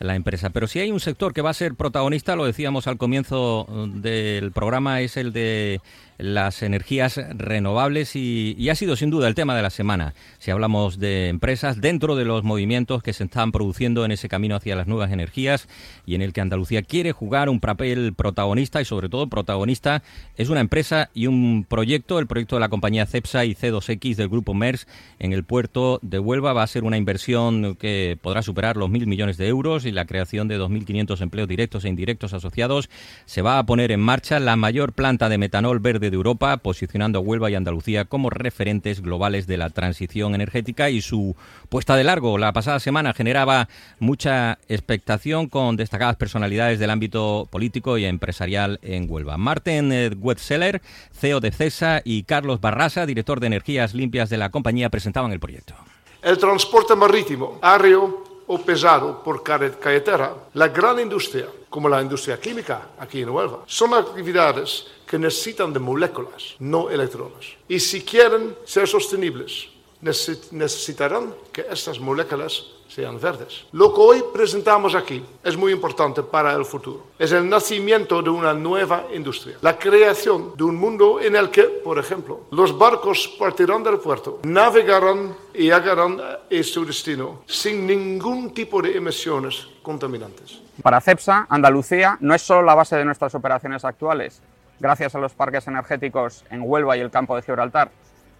la 0.00 0.16
empresa. 0.16 0.50
Pero 0.50 0.66
si 0.66 0.80
hay 0.80 0.90
un 0.90 0.98
sector 0.98 1.32
que 1.32 1.42
va 1.42 1.50
a 1.50 1.54
ser 1.54 1.74
protagonista, 1.74 2.34
lo 2.34 2.46
decíamos 2.46 2.86
al 2.86 2.96
comienzo 2.96 3.66
del 3.94 4.50
programa, 4.50 5.02
es 5.02 5.16
el 5.16 5.32
de 5.32 5.80
las 6.20 6.62
energías 6.62 7.20
renovables 7.34 8.14
y, 8.14 8.68
ha 8.70 8.74
sido 8.74 8.94
sin 8.94 9.10
duda 9.10 9.26
el 9.26 9.34
tema 9.34 9.56
de 9.56 9.62
la 9.62 9.70
semana. 9.70 10.14
Si 10.38 10.50
hablamos 10.50 10.98
de 10.98 11.28
empresas 11.28 11.80
dentro 11.80 12.14
de 12.14 12.24
los 12.24 12.44
movimientos 12.44 13.02
que 13.02 13.12
se 13.12 13.24
están 13.24 13.52
produciendo 13.52 14.04
en 14.04 14.12
ese 14.12 14.28
camino 14.28 14.54
hacia 14.54 14.76
las 14.76 14.86
nuevas 14.86 15.10
energías 15.12 15.66
y 16.06 16.14
en 16.14 16.22
el 16.22 16.32
que 16.32 16.40
Andalucía 16.40 16.82
quiere 16.82 17.12
jugar 17.12 17.48
un 17.48 17.60
papel 17.60 18.12
protagonista 18.14 18.80
y 18.80 18.84
sobre 18.84 19.08
todo 19.08 19.28
protagonista 19.28 20.02
es 20.36 20.50
una 20.50 20.60
empresa 20.60 21.10
y 21.14 21.26
un 21.26 21.66
proyecto, 21.68 22.18
el 22.18 22.26
proyecto 22.26 22.56
de 22.56 22.60
la 22.60 22.68
compañía 22.68 23.06
CEPSA 23.06 23.44
y 23.44 23.54
C2X 23.54 24.16
del 24.16 24.28
grupo 24.28 24.54
MERS 24.54 24.86
en 25.18 25.32
el 25.32 25.44
puerto 25.44 25.98
de 26.02 26.18
Huelva 26.18 26.52
va 26.52 26.62
a 26.62 26.68
ser 26.68 26.84
una 26.84 26.96
inversión 26.96 27.76
que 27.76 28.18
podrá 28.20 28.42
superar 28.42 28.76
los 28.76 28.90
mil 28.90 29.06
millones 29.06 29.36
de 29.36 29.48
euros 29.48 29.84
y 29.90 29.92
la 29.92 30.06
creación 30.06 30.48
de 30.48 30.58
2.500 30.58 31.20
empleos 31.20 31.48
directos 31.48 31.84
e 31.84 31.88
indirectos 31.88 32.32
asociados. 32.32 32.88
Se 33.26 33.42
va 33.42 33.58
a 33.58 33.66
poner 33.66 33.92
en 33.92 34.00
marcha 34.00 34.40
la 34.40 34.56
mayor 34.56 34.92
planta 34.92 35.28
de 35.28 35.38
metanol 35.38 35.80
verde 35.80 36.10
de 36.10 36.16
Europa, 36.16 36.56
posicionando 36.56 37.18
a 37.18 37.22
Huelva 37.22 37.50
y 37.50 37.54
Andalucía 37.54 38.06
como 38.06 38.30
referentes 38.30 39.02
globales 39.02 39.46
de 39.46 39.58
la 39.58 39.70
transición 39.70 40.34
energética 40.34 40.90
y 40.90 41.02
su 41.02 41.36
puesta 41.68 41.96
de 41.96 42.04
largo 42.04 42.38
la 42.38 42.52
pasada 42.52 42.80
semana 42.80 43.12
generaba 43.12 43.68
mucha 43.98 44.58
expectación 44.68 45.48
con 45.48 45.76
destacadas 45.76 46.16
personalidades 46.16 46.78
del 46.78 46.90
ámbito 46.90 47.48
político 47.50 47.98
y 47.98 48.04
empresarial 48.04 48.78
en 48.82 49.06
Huelva. 49.10 49.36
Martin 49.36 49.92
Wetzeller, 50.20 50.80
CEO 51.12 51.40
de 51.40 51.50
CESA, 51.50 52.02
y 52.04 52.22
Carlos 52.24 52.60
Barrasa, 52.60 53.06
director 53.06 53.40
de 53.40 53.48
energías 53.48 53.94
limpias 53.94 54.30
de 54.30 54.36
la 54.36 54.50
compañía, 54.50 54.90
presentaban 54.90 55.32
el 55.32 55.40
proyecto. 55.40 55.74
El 56.22 56.38
transporte 56.38 56.94
marítimo, 56.94 57.58
aéreo 57.62 58.29
o 58.50 58.58
pesado 58.58 59.22
por 59.22 59.46
carretera, 59.46 60.34
la 60.54 60.66
gran 60.66 60.98
industria, 60.98 61.46
como 61.70 61.88
la 61.88 62.02
industria 62.02 62.40
química 62.40 62.98
aquí 62.98 63.22
en 63.22 63.30
Huelva, 63.30 63.62
son 63.66 63.94
actividades 63.94 64.90
que 65.06 65.22
necesitan 65.22 65.72
de 65.72 65.78
moléculas, 65.78 66.56
no 66.58 66.90
electrones. 66.90 67.54
Y 67.68 67.78
si 67.78 68.02
quieren 68.02 68.56
ser 68.64 68.88
sostenibles, 68.88 69.68
necesitarán 70.00 71.32
que 71.52 71.64
estas 71.70 72.00
moléculas 72.00 72.66
sean 72.90 73.20
verdes. 73.20 73.66
Lo 73.72 73.94
que 73.94 74.00
hoy 74.00 74.24
presentamos 74.34 74.94
aquí 74.94 75.24
es 75.44 75.56
muy 75.56 75.72
importante 75.72 76.22
para 76.22 76.52
el 76.54 76.64
futuro. 76.64 77.06
Es 77.18 77.30
el 77.30 77.48
nacimiento 77.48 78.20
de 78.20 78.30
una 78.30 78.52
nueva 78.52 79.04
industria, 79.14 79.56
la 79.62 79.78
creación 79.78 80.56
de 80.56 80.64
un 80.64 80.74
mundo 80.74 81.20
en 81.20 81.36
el 81.36 81.50
que, 81.50 81.62
por 81.62 81.98
ejemplo, 81.98 82.40
los 82.50 82.76
barcos 82.76 83.28
partirán 83.38 83.84
del 83.84 83.98
puerto, 83.98 84.40
navegarán 84.42 85.36
y 85.54 85.64
llegarán 85.64 86.20
a 86.20 86.62
su 86.64 86.84
destino 86.84 87.42
sin 87.46 87.86
ningún 87.86 88.52
tipo 88.52 88.82
de 88.82 88.96
emisiones 88.96 89.68
contaminantes. 89.82 90.60
Para 90.82 91.00
CEPSA, 91.00 91.46
Andalucía 91.48 92.16
no 92.20 92.34
es 92.34 92.42
solo 92.42 92.62
la 92.62 92.74
base 92.74 92.96
de 92.96 93.04
nuestras 93.04 93.34
operaciones 93.34 93.84
actuales, 93.84 94.42
gracias 94.80 95.14
a 95.14 95.18
los 95.18 95.32
parques 95.32 95.66
energéticos 95.68 96.44
en 96.50 96.62
Huelva 96.64 96.96
y 96.96 97.00
el 97.00 97.10
campo 97.10 97.36
de 97.36 97.42
Gibraltar, 97.42 97.92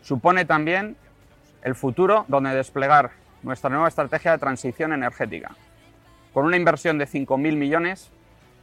supone 0.02 0.45
también 0.45 0.97
el 1.62 1.75
futuro 1.75 2.25
donde 2.28 2.54
desplegar 2.54 3.19
nuestra 3.42 3.70
nueva 3.70 3.88
estrategia 3.88 4.32
de 4.32 4.38
transición 4.38 4.92
energética. 4.92 5.56
Con 6.32 6.44
una 6.44 6.56
inversión 6.56 6.99
de 6.99 7.06
5.000 7.06 7.56
millones, 7.56 8.11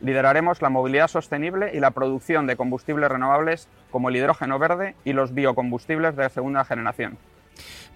lideraremos 0.01 0.61
la 0.61 0.69
movilidad 0.69 1.07
sostenible 1.07 1.71
y 1.73 1.79
la 1.79 1.91
producción 1.91 2.47
de 2.47 2.55
combustibles 2.55 3.09
renovables 3.09 3.67
como 3.91 4.09
el 4.09 4.15
hidrógeno 4.15 4.59
verde 4.59 4.95
y 5.03 5.13
los 5.13 5.33
biocombustibles 5.33 6.15
de 6.15 6.29
segunda 6.29 6.63
generación. 6.65 7.17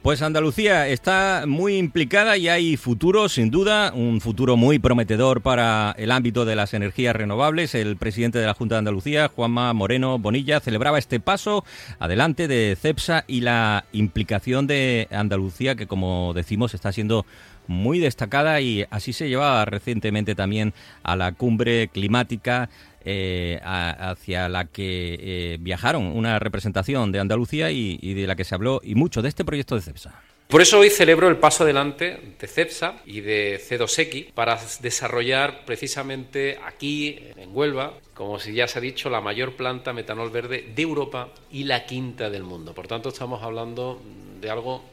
Pues 0.01 0.23
Andalucía 0.23 0.87
está 0.87 1.43
muy 1.47 1.77
implicada 1.77 2.35
y 2.35 2.47
hay 2.49 2.75
futuro, 2.75 3.29
sin 3.29 3.51
duda, 3.51 3.93
un 3.93 4.19
futuro 4.19 4.57
muy 4.57 4.79
prometedor 4.79 5.41
para 5.41 5.93
el 5.95 6.09
ámbito 6.09 6.43
de 6.43 6.55
las 6.55 6.73
energías 6.73 7.15
renovables. 7.15 7.75
El 7.75 7.97
presidente 7.97 8.39
de 8.39 8.47
la 8.47 8.55
Junta 8.55 8.73
de 8.75 8.79
Andalucía, 8.79 9.27
Juanma 9.27 9.71
Moreno 9.73 10.17
Bonilla, 10.17 10.59
celebraba 10.59 10.97
este 10.97 11.19
paso 11.19 11.63
adelante 11.99 12.47
de 12.47 12.75
CEPSA 12.81 13.25
y 13.27 13.41
la 13.41 13.85
implicación 13.91 14.65
de 14.65 15.07
Andalucía, 15.11 15.75
que 15.75 15.85
como 15.85 16.33
decimos 16.33 16.73
está 16.73 16.91
siendo 16.91 17.27
muy 17.71 17.99
destacada 17.99 18.61
y 18.61 18.85
así 18.91 19.13
se 19.13 19.29
llevaba 19.29 19.65
recientemente 19.65 20.35
también 20.35 20.73
a 21.03 21.15
la 21.15 21.31
cumbre 21.31 21.87
climática 21.87 22.69
eh, 23.03 23.59
hacia 23.63 24.47
la 24.47 24.65
que 24.65 25.17
eh, 25.19 25.57
viajaron 25.59 26.05
una 26.05 26.37
representación 26.37 27.11
de 27.11 27.19
Andalucía 27.19 27.71
y, 27.71 28.13
de 28.13 28.27
la 28.27 28.35
que 28.35 28.43
se 28.43 28.53
habló 28.53 28.79
y 28.83 28.93
mucho 28.93 29.23
de 29.23 29.29
este 29.29 29.43
proyecto 29.43 29.73
de 29.73 29.81
CEPSA. 29.81 30.21
Por 30.47 30.61
eso 30.61 30.79
hoy 30.79 30.89
celebro 30.89 31.27
el 31.29 31.37
paso 31.37 31.63
adelante 31.63 32.35
de 32.37 32.47
CEPSA 32.47 32.97
y 33.05 33.21
de 33.21 33.59
C2X 33.59 34.33
para 34.33 34.59
desarrollar 34.81 35.65
precisamente 35.65 36.59
aquí, 36.63 37.17
en 37.37 37.55
Huelva, 37.55 37.93
como 38.13 38.37
si 38.37 38.53
ya 38.53 38.67
se 38.67 38.77
ha 38.77 38.81
dicho, 38.81 39.09
la 39.09 39.21
mayor 39.21 39.55
planta 39.55 39.93
metanol 39.93 40.29
verde 40.29 40.69
de 40.75 40.81
Europa 40.81 41.29
y 41.51 41.63
la 41.63 41.85
quinta 41.85 42.29
del 42.29 42.43
mundo. 42.43 42.73
Por 42.73 42.87
tanto, 42.87 43.09
estamos 43.09 43.41
hablando 43.41 43.99
de 44.41 44.49
algo 44.49 44.83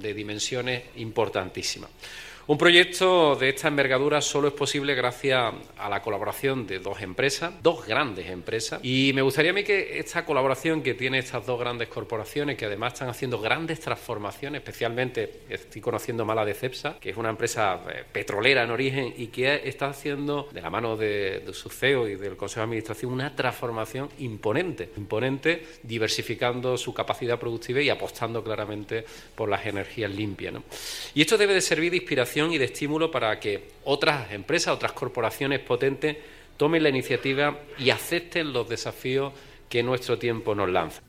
de 0.00 0.14
dimensiones 0.14 0.82
importantísimas. 0.96 1.90
Un 2.48 2.58
proyecto 2.58 3.34
de 3.34 3.48
esta 3.48 3.66
envergadura 3.66 4.20
solo 4.20 4.46
es 4.46 4.54
posible 4.54 4.94
gracias 4.94 5.52
a 5.76 5.88
la 5.88 6.00
colaboración 6.00 6.64
de 6.64 6.78
dos 6.78 7.00
empresas, 7.00 7.52
dos 7.60 7.84
grandes 7.84 8.30
empresas, 8.30 8.78
y 8.84 9.10
me 9.16 9.22
gustaría 9.22 9.50
a 9.50 9.54
mí 9.54 9.64
que 9.64 9.98
esta 9.98 10.24
colaboración 10.24 10.80
que 10.80 10.94
tiene 10.94 11.18
estas 11.18 11.44
dos 11.44 11.58
grandes 11.58 11.88
corporaciones, 11.88 12.56
que 12.56 12.66
además 12.66 12.92
están 12.92 13.08
haciendo 13.08 13.40
grandes 13.40 13.80
transformaciones, 13.80 14.60
especialmente 14.60 15.40
estoy 15.48 15.80
conociendo 15.80 16.24
Mala 16.24 16.44
de 16.44 16.54
Cepsa, 16.54 17.00
que 17.00 17.10
es 17.10 17.16
una 17.16 17.30
empresa 17.30 17.80
eh, 17.92 18.04
petrolera 18.12 18.62
en 18.62 18.70
origen 18.70 19.12
y 19.16 19.26
que 19.26 19.62
está 19.64 19.88
haciendo, 19.88 20.48
de 20.52 20.62
la 20.62 20.70
mano 20.70 20.96
de, 20.96 21.42
su 21.52 21.68
CEO 21.68 22.06
y 22.08 22.14
del 22.14 22.36
Consejo 22.36 22.60
de 22.60 22.66
Administración, 22.66 23.12
una 23.12 23.34
transformación 23.34 24.08
imponente, 24.18 24.90
imponente, 24.96 25.66
diversificando 25.82 26.78
su 26.78 26.94
capacidad 26.94 27.40
productiva 27.40 27.80
y 27.80 27.90
apostando 27.90 28.44
claramente 28.44 29.04
por 29.34 29.48
las 29.48 29.66
energías 29.66 30.12
limpias. 30.12 30.54
Y 31.12 31.22
esto 31.22 31.36
debe 31.36 31.52
de 31.52 31.60
servir 31.60 31.90
de 31.90 31.96
inspiración 31.96 32.35
y 32.36 32.58
de 32.58 32.66
estímulo 32.66 33.10
para 33.10 33.40
que 33.40 33.68
otras 33.84 34.30
empresas, 34.30 34.74
otras 34.74 34.92
corporaciones 34.92 35.60
potentes 35.60 36.18
tomen 36.58 36.82
la 36.82 36.90
iniciativa 36.90 37.58
y 37.78 37.90
acepten 37.90 38.52
los 38.52 38.68
desafíos 38.68 39.32
que 39.70 39.82
nuestro 39.82 40.18
tiempo 40.18 40.54
nos 40.54 40.68
lanza 40.68 41.02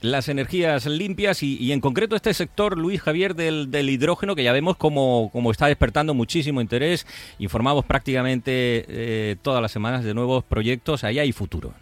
las 0.00 0.28
energías 0.28 0.86
limpias 0.86 1.42
y, 1.42 1.72
en 1.72 1.80
concreto 1.80 2.14
este 2.14 2.32
sector, 2.32 2.78
Luis 2.78 3.00
Javier, 3.02 3.34
del, 3.34 3.90
hidrógeno, 3.90 4.36
que 4.36 4.44
ya 4.44 4.52
vemos 4.52 4.76
como, 4.76 5.32
está 5.50 5.66
despertando 5.66 6.14
muchísimo 6.14 6.60
interés. 6.60 7.04
Informamos 7.40 7.84
prácticamente 7.84 8.84
eh, 8.86 9.36
todas 9.42 9.60
las 9.60 9.72
semanas 9.72 10.04
de 10.04 10.14
nuevos 10.14 10.44
proyectos. 10.44 11.02
Ahí 11.02 11.18
hay 11.18 11.32
futuro. 11.32 11.74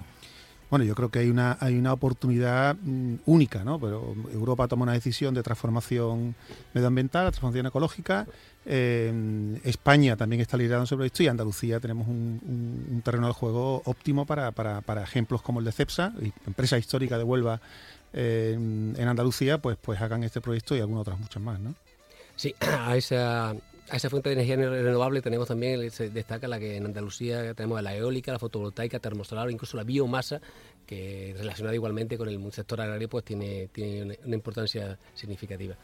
Bueno, 0.71 0.85
yo 0.85 0.95
creo 0.95 1.11
que 1.11 1.21
hay 1.21 1.29
una, 1.29 1.59
hay 1.61 1.77
una 1.77 1.93
oportunidad 1.93 2.75
mm, 2.81 3.17
única, 3.27 3.65
¿no? 3.65 3.79
Pero 3.79 4.15
Europa 4.33 4.67
toma 4.67 4.83
una 4.83 4.95
decisión 4.95 5.33
de 5.35 5.43
transformación 5.43 6.35
medioambiental, 6.75 7.27
transformación 7.27 7.67
ecológica. 7.67 8.27
Eh, 8.69 9.61
España 9.63 10.17
también 10.17 10.43
está 10.43 10.57
liderando 10.57 10.87
sobre 10.87 11.07
esto 11.07 11.23
y 11.23 11.29
Andalucía 11.29 11.79
tenemos 11.79 12.09
un, 12.09 13.01
terreno 13.05 13.29
de 13.29 13.33
juego 13.33 13.81
óptimo 13.85 14.27
para, 14.27 14.51
para, 14.51 15.03
ejemplos 15.03 15.41
como 15.41 15.61
el 15.61 15.65
de 15.65 15.73
CEPSA, 15.73 16.13
empresa 16.47 16.77
histórica 16.77 17.17
de 17.17 17.23
Huelva 17.23 17.61
eh, 18.13 18.55
en 18.55 19.09
Andalucía, 19.09 19.59
pues, 19.59 19.77
pues 19.81 20.01
hagan 20.01 20.25
este 20.25 20.41
proyecto 20.41 20.75
y 20.75 20.81
algunas 20.81 21.03
otras 21.03 21.21
muchas 21.21 21.43
más, 21.43 21.61
¿no? 21.61 21.75
Sí, 22.35 22.55
a 22.61 22.97
esa 22.97 23.55
a 23.89 23.97
esa 23.97 24.11
fuente 24.11 24.29
de 24.29 24.35
energía 24.35 24.57
renovable 24.57 25.23
tenemos 25.23 25.49
también, 25.49 25.91
se 25.91 26.11
destaca 26.11 26.49
la 26.49 26.59
que 26.59 26.77
en 26.77 26.87
Andalucía 26.87 27.55
tenemos 27.55 27.81
la 27.83 27.95
eólica, 27.95 28.33
la 28.33 28.39
fotovoltaica, 28.39 28.99
termosolar, 28.99 29.51
incluso 29.51 29.77
la 29.77 29.85
biomasa, 29.85 30.41
que 30.87 31.35
relacionada 31.37 31.75
igualmente 31.75 32.17
con 32.17 32.29
el 32.29 32.53
sector 32.53 32.81
agrario, 32.81 33.09
pues 33.09 33.25
tiene, 33.25 33.69
tiene 33.73 34.17
una 34.25 34.35
importancia 34.35 34.99
significativa. 35.15 35.75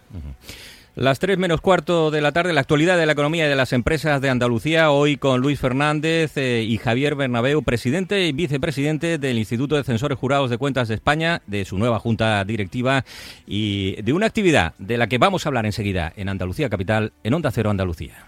Las 0.95 1.19
tres 1.19 1.39
menos 1.39 1.63
cuarto 1.63 2.11
de 2.11 2.21
la 2.21 2.33
tarde, 2.33 2.53
la 2.53 2.61
actualidad 2.61 2.99
de 2.99 3.07
la 3.07 3.13
economía 3.13 3.47
y 3.47 3.49
de 3.49 3.57
las 3.57 3.73
empresas 3.73 4.21
de 4.21 4.29
Andalucía, 4.29 4.91
hoy 4.91 5.17
con 5.17 5.41
Luis 5.41 5.59
Fernández 5.59 6.37
eh, 6.37 6.63
y 6.63 6.77
Javier 6.77 7.15
Bernabeu, 7.15 7.63
presidente 7.63 8.27
y 8.27 8.33
vicepresidente 8.33 9.17
del 9.17 9.39
Instituto 9.39 9.77
de 9.77 9.85
Censores 9.85 10.19
Jurados 10.19 10.51
de 10.51 10.59
Cuentas 10.59 10.89
de 10.89 10.95
España, 10.95 11.41
de 11.47 11.65
su 11.65 11.79
nueva 11.79 11.99
junta 11.99 12.45
directiva 12.45 13.07
y 13.47 14.01
de 14.03 14.13
una 14.13 14.27
actividad 14.27 14.75
de 14.79 14.99
la 14.99 15.07
que 15.07 15.17
vamos 15.19 15.47
a 15.47 15.49
hablar 15.49 15.65
enseguida 15.65 16.13
en 16.15 16.29
Andalucía 16.29 16.69
Capital, 16.69 17.13
en 17.25 17.35
Onda 17.35 17.51
Cero 17.51 17.71
Andalucía. 17.71 18.27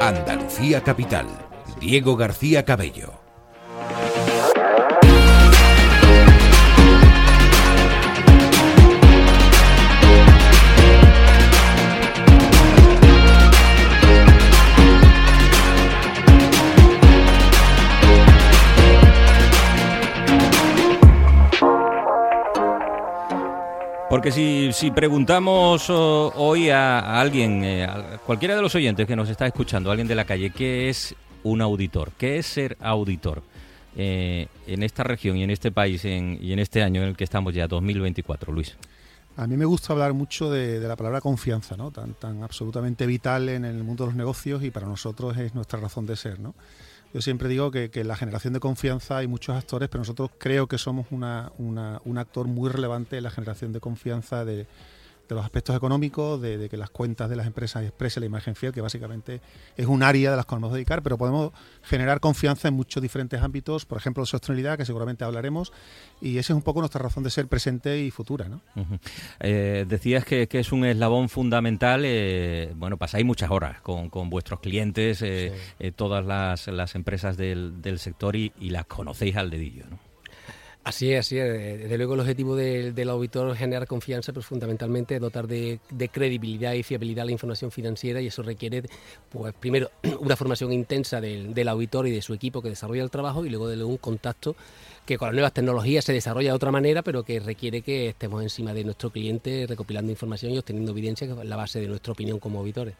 Andalucía 0.00 0.82
Capital, 0.82 1.26
Diego 1.78 2.16
García 2.16 2.64
Cabello. 2.64 3.21
Porque 24.12 24.30
si, 24.30 24.74
si 24.74 24.90
preguntamos 24.90 25.88
hoy 25.88 26.68
a, 26.68 27.18
alguien, 27.18 27.64
eh, 27.64 27.86
a 27.86 28.18
cualquiera 28.18 28.54
de 28.54 28.60
los 28.60 28.74
oyentes 28.74 29.06
que 29.06 29.16
nos 29.16 29.30
está 29.30 29.46
escuchando, 29.46 29.90
alguien 29.90 30.06
de 30.06 30.14
la 30.14 30.26
calle, 30.26 30.50
¿qué 30.50 30.90
es 30.90 31.14
un 31.44 31.62
auditor? 31.62 32.12
¿Qué 32.18 32.36
es 32.36 32.44
ser 32.44 32.76
auditor? 32.80 33.42
Eh, 33.96 34.48
en 34.66 34.82
esta 34.82 35.02
región 35.02 35.38
y 35.38 35.44
en 35.44 35.50
este 35.50 35.72
país 35.72 36.04
y 36.04 36.52
en 36.52 36.58
este 36.58 36.82
año 36.82 37.00
en 37.00 37.08
el 37.08 37.16
que 37.16 37.24
estamos 37.24 37.54
ya, 37.54 37.66
2024, 37.66 38.52
Luis. 38.52 38.76
A 39.38 39.46
mí 39.46 39.56
me 39.56 39.64
gusta 39.64 39.94
hablar 39.94 40.12
mucho 40.12 40.50
de, 40.50 40.78
de, 40.78 40.86
la 40.86 40.96
palabra 40.96 41.22
confianza, 41.22 41.78
¿no? 41.78 41.90
Tan, 41.90 42.12
tan 42.12 42.42
absolutamente 42.42 43.06
vital 43.06 43.48
en 43.48 43.64
el 43.64 43.82
mundo 43.82 44.04
de 44.04 44.08
los 44.08 44.16
negocios 44.16 44.62
y 44.62 44.70
para 44.70 44.86
nosotros 44.86 45.38
es 45.38 45.54
nuestra 45.54 45.80
razón 45.80 46.04
de 46.04 46.16
ser, 46.16 46.38
¿no? 46.38 46.54
Yo 47.14 47.20
siempre 47.20 47.48
digo 47.48 47.70
que, 47.70 47.90
en 47.92 48.08
la 48.08 48.16
generación 48.16 48.54
de 48.54 48.60
confianza 48.60 49.18
hay 49.18 49.26
muchos 49.26 49.56
actores, 49.56 49.88
pero 49.88 50.00
nosotros 50.00 50.30
creo 50.38 50.66
que 50.66 50.78
somos 50.78 51.06
una, 51.10 51.52
un 51.58 52.18
actor 52.18 52.46
muy 52.46 52.70
relevante 52.70 53.18
en 53.18 53.24
la 53.24 53.30
generación 53.30 53.72
de 53.72 53.80
confianza 53.80 54.44
de, 54.44 54.66
de 55.28 55.34
los 55.34 55.44
aspectos 55.44 55.76
económicos, 55.76 56.40
de, 56.40 56.68
que 56.68 56.76
las 56.76 56.90
cuentas 56.90 57.28
de 57.30 57.36
las 57.36 57.46
empresas 57.46 57.82
expresen 57.84 58.22
la 58.22 58.26
imagen 58.26 58.54
fiel, 58.54 58.72
que 58.72 58.80
básicamente 58.80 59.40
es 59.76 59.86
un 59.86 60.02
área 60.02 60.30
de 60.30 60.36
las 60.36 60.46
que 60.46 60.54
nos 60.54 60.62
vamos 60.62 60.72
a 60.72 60.76
dedicar, 60.76 61.02
pero 61.02 61.18
podemos 61.18 61.52
generar 61.82 62.20
confianza 62.20 62.68
en 62.68 62.74
muchos 62.74 63.02
diferentes 63.02 63.40
ámbitos, 63.40 63.86
por 63.86 63.98
ejemplo, 63.98 64.24
sostenibilidad, 64.26 64.76
que 64.76 64.84
seguramente 64.84 65.24
hablaremos, 65.24 65.72
y 66.20 66.38
esa 66.38 66.52
es 66.52 66.56
un 66.56 66.62
poco 66.62 66.80
nuestra 66.80 67.00
razón 67.00 67.22
de 67.22 67.30
ser 67.30 67.46
presente 67.48 68.00
y 68.00 68.10
futura. 68.10 68.48
¿no? 68.48 68.60
Eh, 69.40 69.86
decías 69.88 70.24
que, 70.24 70.48
es 70.52 70.72
un 70.72 70.84
eslabón 70.84 71.28
fundamental, 71.28 72.02
eh, 72.04 72.72
bueno, 72.76 72.96
pasáis 72.98 73.24
muchas 73.24 73.50
horas 73.50 73.80
con, 73.80 74.10
vuestros 74.30 74.60
clientes, 74.60 75.22
eh, 75.22 75.52
todas 75.96 76.24
las, 76.24 76.68
las, 76.68 76.94
empresas 76.94 77.36
del, 77.36 77.80
del 77.80 77.98
sector 77.98 78.36
y, 78.36 78.52
y 78.60 78.70
las 78.70 78.86
conocéis 78.86 79.36
al 79.36 79.50
dedillo, 79.50 79.84
¿no? 79.90 80.11
Así 80.84 81.12
es, 81.12 81.26
así 81.26 81.38
es. 81.38 81.80
Desde 81.80 81.96
luego 81.96 82.14
el 82.14 82.20
objetivo 82.20 82.56
del 82.56 83.08
auditor 83.08 83.52
es 83.52 83.58
generar 83.58 83.86
confianza, 83.86 84.32
pero 84.32 84.42
fundamentalmente 84.42 85.20
dotar 85.20 85.46
de, 85.46 85.78
credibilidad 86.10 86.72
y 86.72 86.82
fiabilidad 86.82 87.22
a 87.22 87.26
la 87.26 87.32
información 87.32 87.70
financiera 87.70 88.20
y 88.20 88.26
eso 88.26 88.42
requiere, 88.42 88.82
pues 89.30 89.54
primero, 89.54 89.90
una 90.20 90.34
formación 90.34 90.72
intensa 90.72 91.20
del, 91.20 91.54
del 91.54 91.68
auditor 91.68 92.08
y 92.08 92.10
de 92.10 92.20
su 92.20 92.34
equipo 92.34 92.60
que 92.60 92.70
desarrolla 92.70 93.04
el 93.04 93.10
trabajo 93.10 93.46
y 93.46 93.50
luego 93.50 93.68
de 93.68 93.82
un 93.84 93.96
contacto 93.96 94.56
que 95.04 95.18
con 95.18 95.28
las 95.28 95.34
nuevas 95.34 95.52
tecnologías 95.52 96.04
se 96.04 96.12
desarrolla 96.12 96.50
de 96.50 96.56
otra 96.56 96.70
manera, 96.70 97.02
pero 97.02 97.24
que 97.24 97.40
requiere 97.40 97.82
que 97.82 98.08
estemos 98.08 98.42
encima 98.42 98.72
de 98.72 98.84
nuestro 98.84 99.10
cliente 99.10 99.66
recopilando 99.68 100.12
información 100.12 100.52
y 100.52 100.58
obteniendo 100.58 100.92
evidencia, 100.92 101.26
que 101.26 101.32
es 101.32 101.44
la 101.44 101.56
base 101.56 101.80
de 101.80 101.88
nuestra 101.88 102.12
opinión 102.12 102.38
como 102.38 102.60
auditores. 102.60 102.94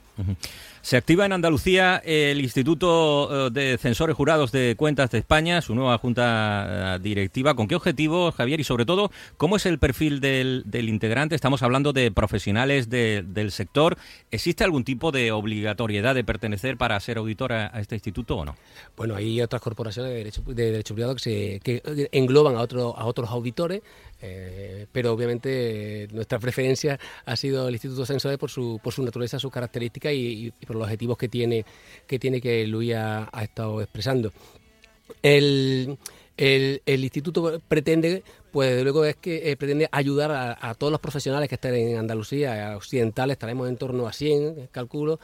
Se 0.82 0.96
activa 0.96 1.24
en 1.24 1.32
Andalucía 1.32 2.02
el 2.04 2.40
Instituto 2.40 3.46
eh, 3.46 3.50
de 3.50 3.78
Censores 3.78 4.16
Jurados 4.16 4.50
de 4.52 4.74
Cuentas 4.76 5.10
de 5.10 5.18
España, 5.18 5.62
su 5.62 5.74
nueva 5.74 5.96
junta 5.98 6.96
eh, 6.96 6.98
directiva. 7.00 7.54
¿Con 7.54 7.68
qué 7.68 7.76
objetivo, 7.76 8.32
Javier? 8.32 8.60
Y 8.60 8.64
sobre 8.64 8.84
todo, 8.84 9.10
¿cómo 9.36 9.56
es 9.56 9.64
el 9.64 9.78
perfil 9.78 10.20
del, 10.20 10.64
integrante? 10.72 11.34
Estamos 11.34 11.62
hablando 11.62 11.92
de 11.92 12.10
profesionales 12.10 12.90
del 12.90 13.52
sector. 13.52 13.96
¿Existe 14.30 14.64
algún 14.64 14.84
tipo 14.84 15.12
de 15.12 15.30
obligatoriedad 15.30 16.14
de 16.14 16.24
pertenecer 16.24 16.76
para 16.76 16.98
ser 17.00 17.18
auditor 17.18 17.52
a, 17.52 17.80
este 17.80 17.94
instituto 17.94 18.38
o 18.38 18.44
no? 18.44 18.56
Bueno, 18.96 19.14
hay 19.14 19.40
otras 19.40 19.62
corporaciones 19.62 20.10
de 20.10 20.18
derecho, 20.18 20.42
de 20.42 20.70
derecho 20.72 20.94
privado 20.94 21.14
que, 21.14 21.20
se, 21.20 21.60
que 21.62 21.82
engloban 22.12 22.56
a, 22.56 22.60
otro, 22.60 22.96
a 22.96 23.06
otros 23.06 23.30
auditores, 23.30 23.82
eh, 24.20 24.86
pero 24.92 25.12
obviamente 25.12 26.08
nuestra 26.12 26.38
preferencia 26.38 26.98
ha 27.24 27.36
sido 27.36 27.68
el 27.68 27.74
Instituto 27.74 28.06
Censores 28.06 28.38
por 28.38 28.50
su, 28.50 28.80
por 28.82 28.92
su 28.92 29.02
naturaleza, 29.02 29.38
sus 29.38 29.50
características 29.50 30.12
y, 30.14 30.52
por 30.66 30.76
los 30.76 30.84
objetivos 30.84 31.18
que 31.18 31.28
tiene 31.28 31.64
que, 32.06 32.18
tiene 32.18 32.40
que 32.40 32.66
Luis 32.66 32.94
ha, 32.94 33.28
estado 33.42 33.80
expresando. 33.80 34.32
El, 35.22 35.98
el, 36.36 36.80
instituto 36.86 37.60
pretende, 37.68 38.22
pues 38.50 38.70
desde 38.70 38.84
luego 38.84 39.04
es 39.04 39.16
que 39.16 39.50
eh, 39.50 39.56
pretende 39.56 39.88
ayudar 39.92 40.56
a, 40.60 40.74
todos 40.74 40.90
los 40.90 41.00
profesionales 41.00 41.48
que 41.48 41.56
estén 41.56 41.74
en 41.74 41.98
Andalucía, 41.98 42.74
occidentales, 42.76 43.34
estaremos 43.34 43.68
en 43.68 43.76
torno 43.76 44.06
a 44.06 44.12
100, 44.12 44.68
calculo, 44.70 45.20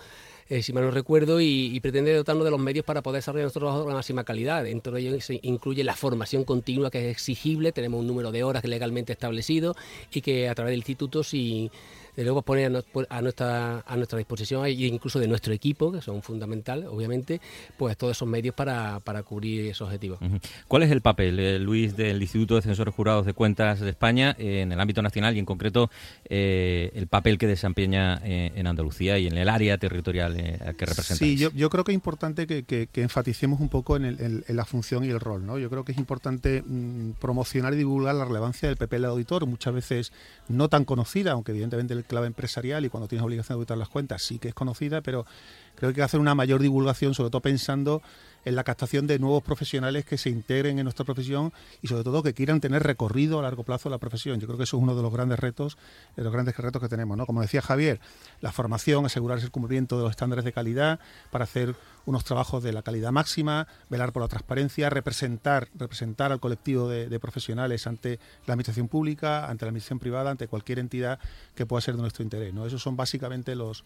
eh, 0.49 0.63
si 0.63 0.73
mal 0.73 0.85
no 0.85 0.91
recuerdo, 0.91 1.41
y, 1.41 1.79
pretende 1.81 2.15
dotarnos 2.15 2.45
de 2.45 2.51
los 2.51 2.61
medios 2.61 2.85
para 2.85 3.03
poder 3.03 3.19
desarrollar 3.19 3.45
nuestro 3.45 3.61
trabajo 3.61 3.83
con 3.83 3.91
la 3.91 3.97
máxima 3.97 4.25
calidad. 4.25 4.65
Dentro 4.65 4.93
de 4.93 5.01
ello 5.01 5.21
se 5.21 5.41
incluye 5.43 5.85
la 5.85 5.95
formación 5.95 6.45
continua 6.45 6.91
que 6.91 7.07
es 7.07 7.13
exigible, 7.13 7.73
tenemos 7.73 8.01
un 8.01 8.07
número 8.07 8.33
de 8.33 8.45
horas 8.45 8.65
legalmente 8.65 9.13
establecido 9.13 9.77
y 10.13 10.23
que 10.23 10.49
a 10.49 10.55
través 10.55 10.73
del 10.73 10.79
instituto, 10.79 11.23
si 11.23 11.71
de 12.19 12.25
luego 12.25 12.43
poner 12.43 12.67
a, 12.67 13.21
nuestra, 13.23 13.85
a 13.87 13.97
nuestra 13.97 14.19
disposición 14.19 14.67
e 14.67 14.73
incluso 14.73 15.21
de 15.21 15.29
nuestro 15.29 15.53
equipo, 15.53 15.93
que 15.93 16.03
son 16.03 16.21
fundamentales, 16.21 16.87
obviamente, 16.87 17.41
pues 17.77 17.97
todos 17.97 18.17
esos 18.17 18.27
medios 18.27 18.57
para, 18.57 18.99
para 18.99 19.23
cubrir 19.23 19.67
esos 19.67 19.87
objetivos. 19.87 20.19
¿Cuál 20.67 20.83
es 20.83 20.91
el 20.91 21.01
papel, 21.01 21.39
eh, 21.39 21.61
Luis, 21.61 21.97
del 21.97 22.21
Instituto 22.21 22.57
de 22.57 22.63
Censores 22.63 22.93
Jurados 22.93 23.25
de 23.25 23.35
Cuentas 23.35 23.79
de 23.79 23.89
España 23.89 24.35
en 24.37 24.73
el 24.73 24.81
ámbito 24.81 25.01
nacional 25.01 25.37
y 25.37 25.39
en 25.39 25.45
concreto 25.45 25.93
eh, 26.25 26.91
el 26.97 27.07
papel 27.07 27.39
que 27.39 27.47
desempeña 27.47 28.21
eh, 28.25 28.51
en 28.57 28.67
Andalucía 28.67 29.17
y 29.21 29.29
en 29.29 29.39
el 29.39 29.49
área 29.49 29.79
territorial 29.79 30.35
que 30.35 30.87
representa? 30.87 31.25
Sí, 31.25 31.37
yo, 31.37 31.53
yo, 31.55 31.71
creo 31.71 31.85
que 31.85 31.93
es 31.93 31.95
importante 31.95 32.49
que, 32.49 32.65
que, 32.65 32.89
enfaticemos 33.01 33.61
un 33.61 33.69
poco 33.69 33.95
en, 33.95 34.05
el, 34.05 34.45
en, 34.45 34.57
la 34.57 34.65
función 34.65 35.05
y 35.05 35.09
el 35.11 35.21
rol. 35.21 35.47
¿no? 35.47 35.57
Yo 35.57 35.71
creo 35.71 35.85
que 35.85 35.93
es 35.93 35.99
importante 35.99 36.65
mm, 36.67 37.13
promocionar 37.21 37.75
y 37.75 37.77
divulgar 37.77 38.17
la 38.17 38.25
relevancia 38.25 38.69
del 38.69 38.77
papel 38.77 39.03
del 39.03 39.13
auditor, 39.13 39.47
muchas 39.47 39.73
veces 39.73 40.13
no 40.49 40.69
tan 40.69 40.85
conocida, 40.85 41.31
aunque 41.31 41.53
evidentemente 41.53 41.95
el 41.95 42.08
clave 42.09 42.27
empresarial 42.27 42.85
y 42.85 42.89
cuando 42.89 43.07
tienes 43.07 43.25
obligación 43.25 43.55
de 43.55 43.59
auditar 43.61 43.79
las 43.79 43.89
cuentas 43.89 44.23
sí 44.23 44.41
que 44.41 44.49
es 44.49 44.55
conocida, 44.55 45.01
pero 45.01 45.25
creo 45.77 45.91
que 45.91 45.93
hay 45.93 45.95
que 45.95 46.03
hacer 46.03 46.19
una 46.19 46.35
mayor 46.35 46.61
divulgación, 46.61 47.15
sobre 47.15 47.31
todo 47.31 47.43
pensando 47.43 48.03
en 48.49 48.57
la 48.57 48.65
captación 48.65 49.07
de 49.07 49.19
nuevos 49.19 49.43
profesionales 49.43 50.07
que 50.07 50.17
se 50.17 50.31
integren 50.31 50.79
en 50.79 50.85
nuestra 50.85 51.05
profesión 51.05 51.53
y 51.83 51.89
sobre 51.89 52.03
todo 52.03 52.23
que 52.23 52.33
quieran 52.33 52.61
tener 52.61 52.83
recorrido 52.83 53.39
a 53.39 53.43
largo 53.43 53.63
plazo 53.63 53.91
la 53.91 53.99
profesión. 53.99 54.41
Yo 54.41 54.47
creo 54.47 54.57
que 54.57 54.65
eso 54.65 54.79
es 54.79 54.83
uno 54.83 54.97
de 54.97 55.03
los 55.03 55.13
grandes 55.13 55.39
retos, 55.39 55.77
de 56.17 56.25
los 56.25 56.33
grandes 56.33 56.57
retos 56.57 56.81
que 56.81 56.89
tenemos. 56.89 57.17
¿no? 57.17 57.27
Como 57.27 57.43
decía 57.43 57.61
Javier, 57.61 58.01
la 58.41 58.51
formación, 58.51 59.05
asegurarse 59.05 59.45
el 59.45 59.51
cumplimiento 59.51 59.99
de 59.99 60.05
los 60.05 60.13
estándares 60.13 60.47
de 60.47 60.53
calidad 60.53 60.99
para 61.31 61.45
hacer 61.45 61.77
unos 62.07 62.25
trabajos 62.25 62.63
de 62.63 62.73
la 62.73 62.81
calidad 62.81 63.13
máxima, 63.13 63.69
velar 63.91 64.13
por 64.13 64.23
la 64.23 64.29
transparencia, 64.29 64.89
representar, 64.89 65.69
representar 65.75 66.33
al 66.33 66.41
colectivo 66.41 66.89
de, 66.89 67.11
de 67.11 67.21
profesionales 67.21 67.87
ante 67.87 68.19
la 68.47 68.55
administración 68.55 68.89
pública, 68.89 69.47
ante 69.47 69.67
la 69.67 69.69
administración 69.69 69.99
privada, 69.99 70.31
ante 70.31 70.49
cualquier 70.49 70.79
entidad 70.79 71.19
que 71.55 71.67
pueda 71.67 71.83
ser 71.83 71.97
de 71.97 72.01
nuestro 72.01 72.23
interés. 72.25 72.55
¿no? 72.55 72.65
Esos 72.65 72.83
son 72.83 72.97
básicamente 72.97 73.55
los, 73.55 73.85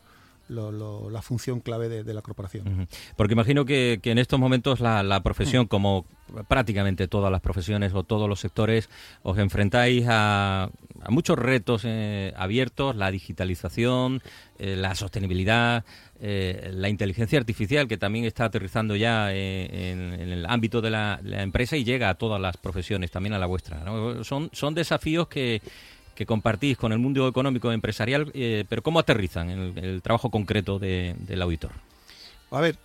la 0.48 1.22
función 1.22 1.60
clave 1.60 1.88
de, 1.88 2.14
la 2.14 2.22
corporación. 2.22 2.88
Porque 3.16 3.32
imagino 3.34 3.64
que, 3.64 4.00
en 4.02 4.18
estos 4.18 4.38
momentos 4.38 4.80
la, 4.80 5.20
profesión, 5.22 5.66
como 5.66 6.06
prácticamente 6.48 7.08
todas 7.08 7.30
las 7.30 7.40
profesiones 7.40 7.94
o 7.94 8.04
todos 8.04 8.28
los 8.28 8.40
sectores, 8.40 8.88
os 9.22 9.38
enfrentáis 9.38 10.04
a, 10.08 10.70
muchos 11.08 11.38
retos 11.38 11.82
eh, 11.84 12.32
abiertos, 12.36 12.94
la 12.96 13.10
digitalización, 13.10 14.22
eh, 14.58 14.76
la 14.76 14.94
sostenibilidad, 14.94 15.84
eh, 16.20 16.70
la 16.72 16.88
inteligencia 16.88 17.38
artificial, 17.38 17.88
que 17.88 17.98
también 17.98 18.24
está 18.24 18.44
aterrizando 18.44 18.94
ya 18.94 19.32
en, 19.32 20.12
el 20.12 20.46
ámbito 20.46 20.80
de 20.80 20.90
la, 20.90 21.20
empresa 21.24 21.76
y 21.76 21.84
llega 21.84 22.08
a 22.08 22.14
todas 22.14 22.40
las 22.40 22.56
profesiones, 22.56 23.10
también 23.10 23.32
a 23.32 23.38
la 23.38 23.46
vuestra. 23.46 23.84
Son, 24.22 24.50
son 24.52 24.74
desafíos 24.74 25.26
que 25.28 25.60
que 26.14 26.26
compartís 26.26 26.76
con 26.76 26.92
el 26.92 26.98
mundo 26.98 27.26
económico 27.28 27.72
empresarial, 27.72 28.30
eh, 28.34 28.64
pero 28.68 28.82
¿cómo 28.82 28.98
aterrizan 28.98 29.50
en 29.50 29.78
el, 29.78 30.02
trabajo 30.02 30.30
concreto 30.30 30.78
del 30.78 31.42
auditor? 31.42 31.72
A 32.52 32.60
ver, 32.60 32.76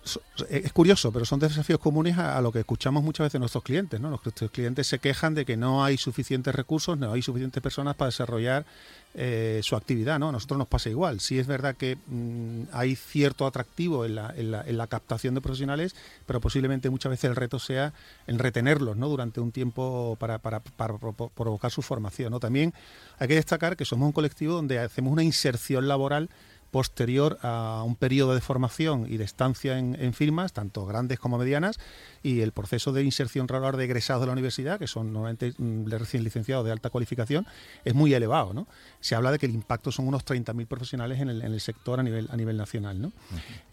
es 0.48 0.72
curioso, 0.72 1.12
pero 1.12 1.26
son 1.26 1.40
desafíos 1.40 1.78
comunes 1.78 2.16
a, 2.16 2.40
lo 2.40 2.50
que 2.50 2.60
escuchamos 2.60 3.02
muchas 3.02 3.26
veces 3.26 3.38
nuestros 3.38 3.62
clientes, 3.62 4.00
¿no? 4.00 4.08
Nuestros 4.08 4.50
clientes 4.50 4.86
se 4.86 4.98
quejan 4.98 5.34
de 5.34 5.44
que 5.44 5.58
no 5.58 5.84
hay 5.84 5.98
suficientes 5.98 6.54
recursos, 6.54 6.96
no 6.96 7.12
hay 7.12 7.20
suficientes 7.20 7.62
personas 7.62 7.94
para 7.94 8.06
desarrollar 8.06 8.64
eh, 9.12 9.60
su 9.62 9.76
actividad, 9.76 10.18
¿no? 10.18 10.30
A 10.30 10.32
nosotros 10.32 10.56
nos 10.56 10.68
pasa 10.68 10.88
igual. 10.88 11.20
Sí 11.20 11.38
es 11.38 11.46
verdad 11.46 11.76
que 11.76 11.98
mm, 12.06 12.62
hay 12.72 12.96
cierto 12.96 13.46
atractivo 13.46 14.06
en 14.06 14.14
la, 14.14 14.32
en, 14.34 14.52
la, 14.52 14.62
en 14.62 14.78
la, 14.78 14.86
captación 14.86 15.34
de 15.34 15.42
profesionales, 15.42 15.94
pero 16.24 16.40
posiblemente 16.40 16.88
muchas 16.88 17.10
veces 17.10 17.28
el 17.28 17.36
reto 17.36 17.58
sea 17.58 17.92
en 18.26 18.38
retenerlos, 18.38 18.96
¿no? 18.96 19.10
Durante 19.10 19.40
un 19.40 19.52
tiempo 19.52 20.16
para, 20.18 20.38
para, 20.38 20.60
para 20.60 20.96
provocar 20.96 21.70
su 21.70 21.82
formación, 21.82 22.30
¿no? 22.30 22.40
También 22.40 22.72
hay 23.18 23.28
que 23.28 23.34
destacar 23.34 23.76
que 23.76 23.84
somos 23.84 24.06
un 24.06 24.12
colectivo 24.12 24.54
donde 24.54 24.78
hacemos 24.78 25.12
una 25.12 25.24
inserción 25.24 25.88
laboral 25.88 26.30
posterior 26.70 27.38
a 27.42 27.82
un 27.84 27.96
periodo 27.96 28.34
de 28.34 28.40
formación 28.40 29.06
y 29.08 29.16
de 29.16 29.24
estancia 29.24 29.78
en, 29.78 30.12
firmas, 30.12 30.52
tanto 30.52 30.84
grandes 30.86 31.18
como 31.18 31.38
medianas, 31.38 31.78
y 32.22 32.40
el 32.40 32.52
proceso 32.52 32.92
de 32.92 33.02
inserción 33.02 33.48
regular 33.48 33.76
de 33.76 33.84
egresados 33.84 34.22
de 34.22 34.26
la 34.26 34.32
universidad, 34.32 34.78
que 34.78 34.86
son 34.86 35.12
normalmente 35.12 35.54
mm, 35.56 35.86
recién 35.86 36.24
licenciados 36.24 36.64
de 36.64 36.72
alta 36.72 36.90
cualificación, 36.90 37.46
es 37.84 37.94
muy 37.94 38.12
elevado. 38.12 38.52
¿no? 38.52 38.66
Se 39.00 39.14
habla 39.14 39.32
de 39.32 39.38
que 39.38 39.46
el 39.46 39.54
impacto 39.54 39.92
son 39.92 40.08
unos 40.08 40.24
30.000 40.24 40.66
profesionales 40.66 41.20
en 41.20 41.28
el, 41.28 41.60
sector 41.60 42.00
a 42.00 42.02
nivel, 42.02 42.28
a 42.30 42.36
nivel 42.36 42.56
nacional. 42.56 43.00
¿no? 43.00 43.12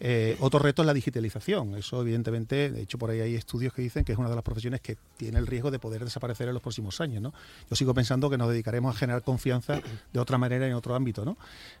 Eh, 0.00 0.36
otro 0.40 0.58
reto 0.58 0.82
es 0.82 0.86
la 0.86 0.94
digitalización. 0.94 1.76
Eso, 1.76 2.00
evidentemente, 2.00 2.70
de 2.70 2.82
hecho, 2.82 2.98
por 2.98 3.10
ahí 3.10 3.20
hay 3.20 3.34
estudios 3.34 3.72
que 3.72 3.82
dicen 3.82 4.04
que 4.04 4.12
es 4.12 4.18
una 4.18 4.28
de 4.28 4.34
las 4.34 4.44
profesiones 4.44 4.80
que 4.80 4.96
tiene 5.16 5.38
el 5.38 5.46
riesgo 5.46 5.70
de 5.70 5.78
poder 5.78 6.04
desaparecer 6.04 6.48
en 6.48 6.54
los 6.54 6.62
próximos 6.62 7.00
años. 7.00 7.22
¿no? 7.22 7.34
Yo 7.68 7.76
sigo 7.76 7.92
pensando 7.94 8.30
que 8.30 8.38
nos 8.38 8.48
dedicaremos 8.48 8.94
a 8.94 8.98
generar 8.98 9.22
confianza 9.22 9.80
de 10.12 10.20
otra 10.20 10.38
manera 10.38 10.66
en 10.66 10.74
otro 10.74 10.94
ámbito. 10.94 11.24
¿no? 11.24 11.36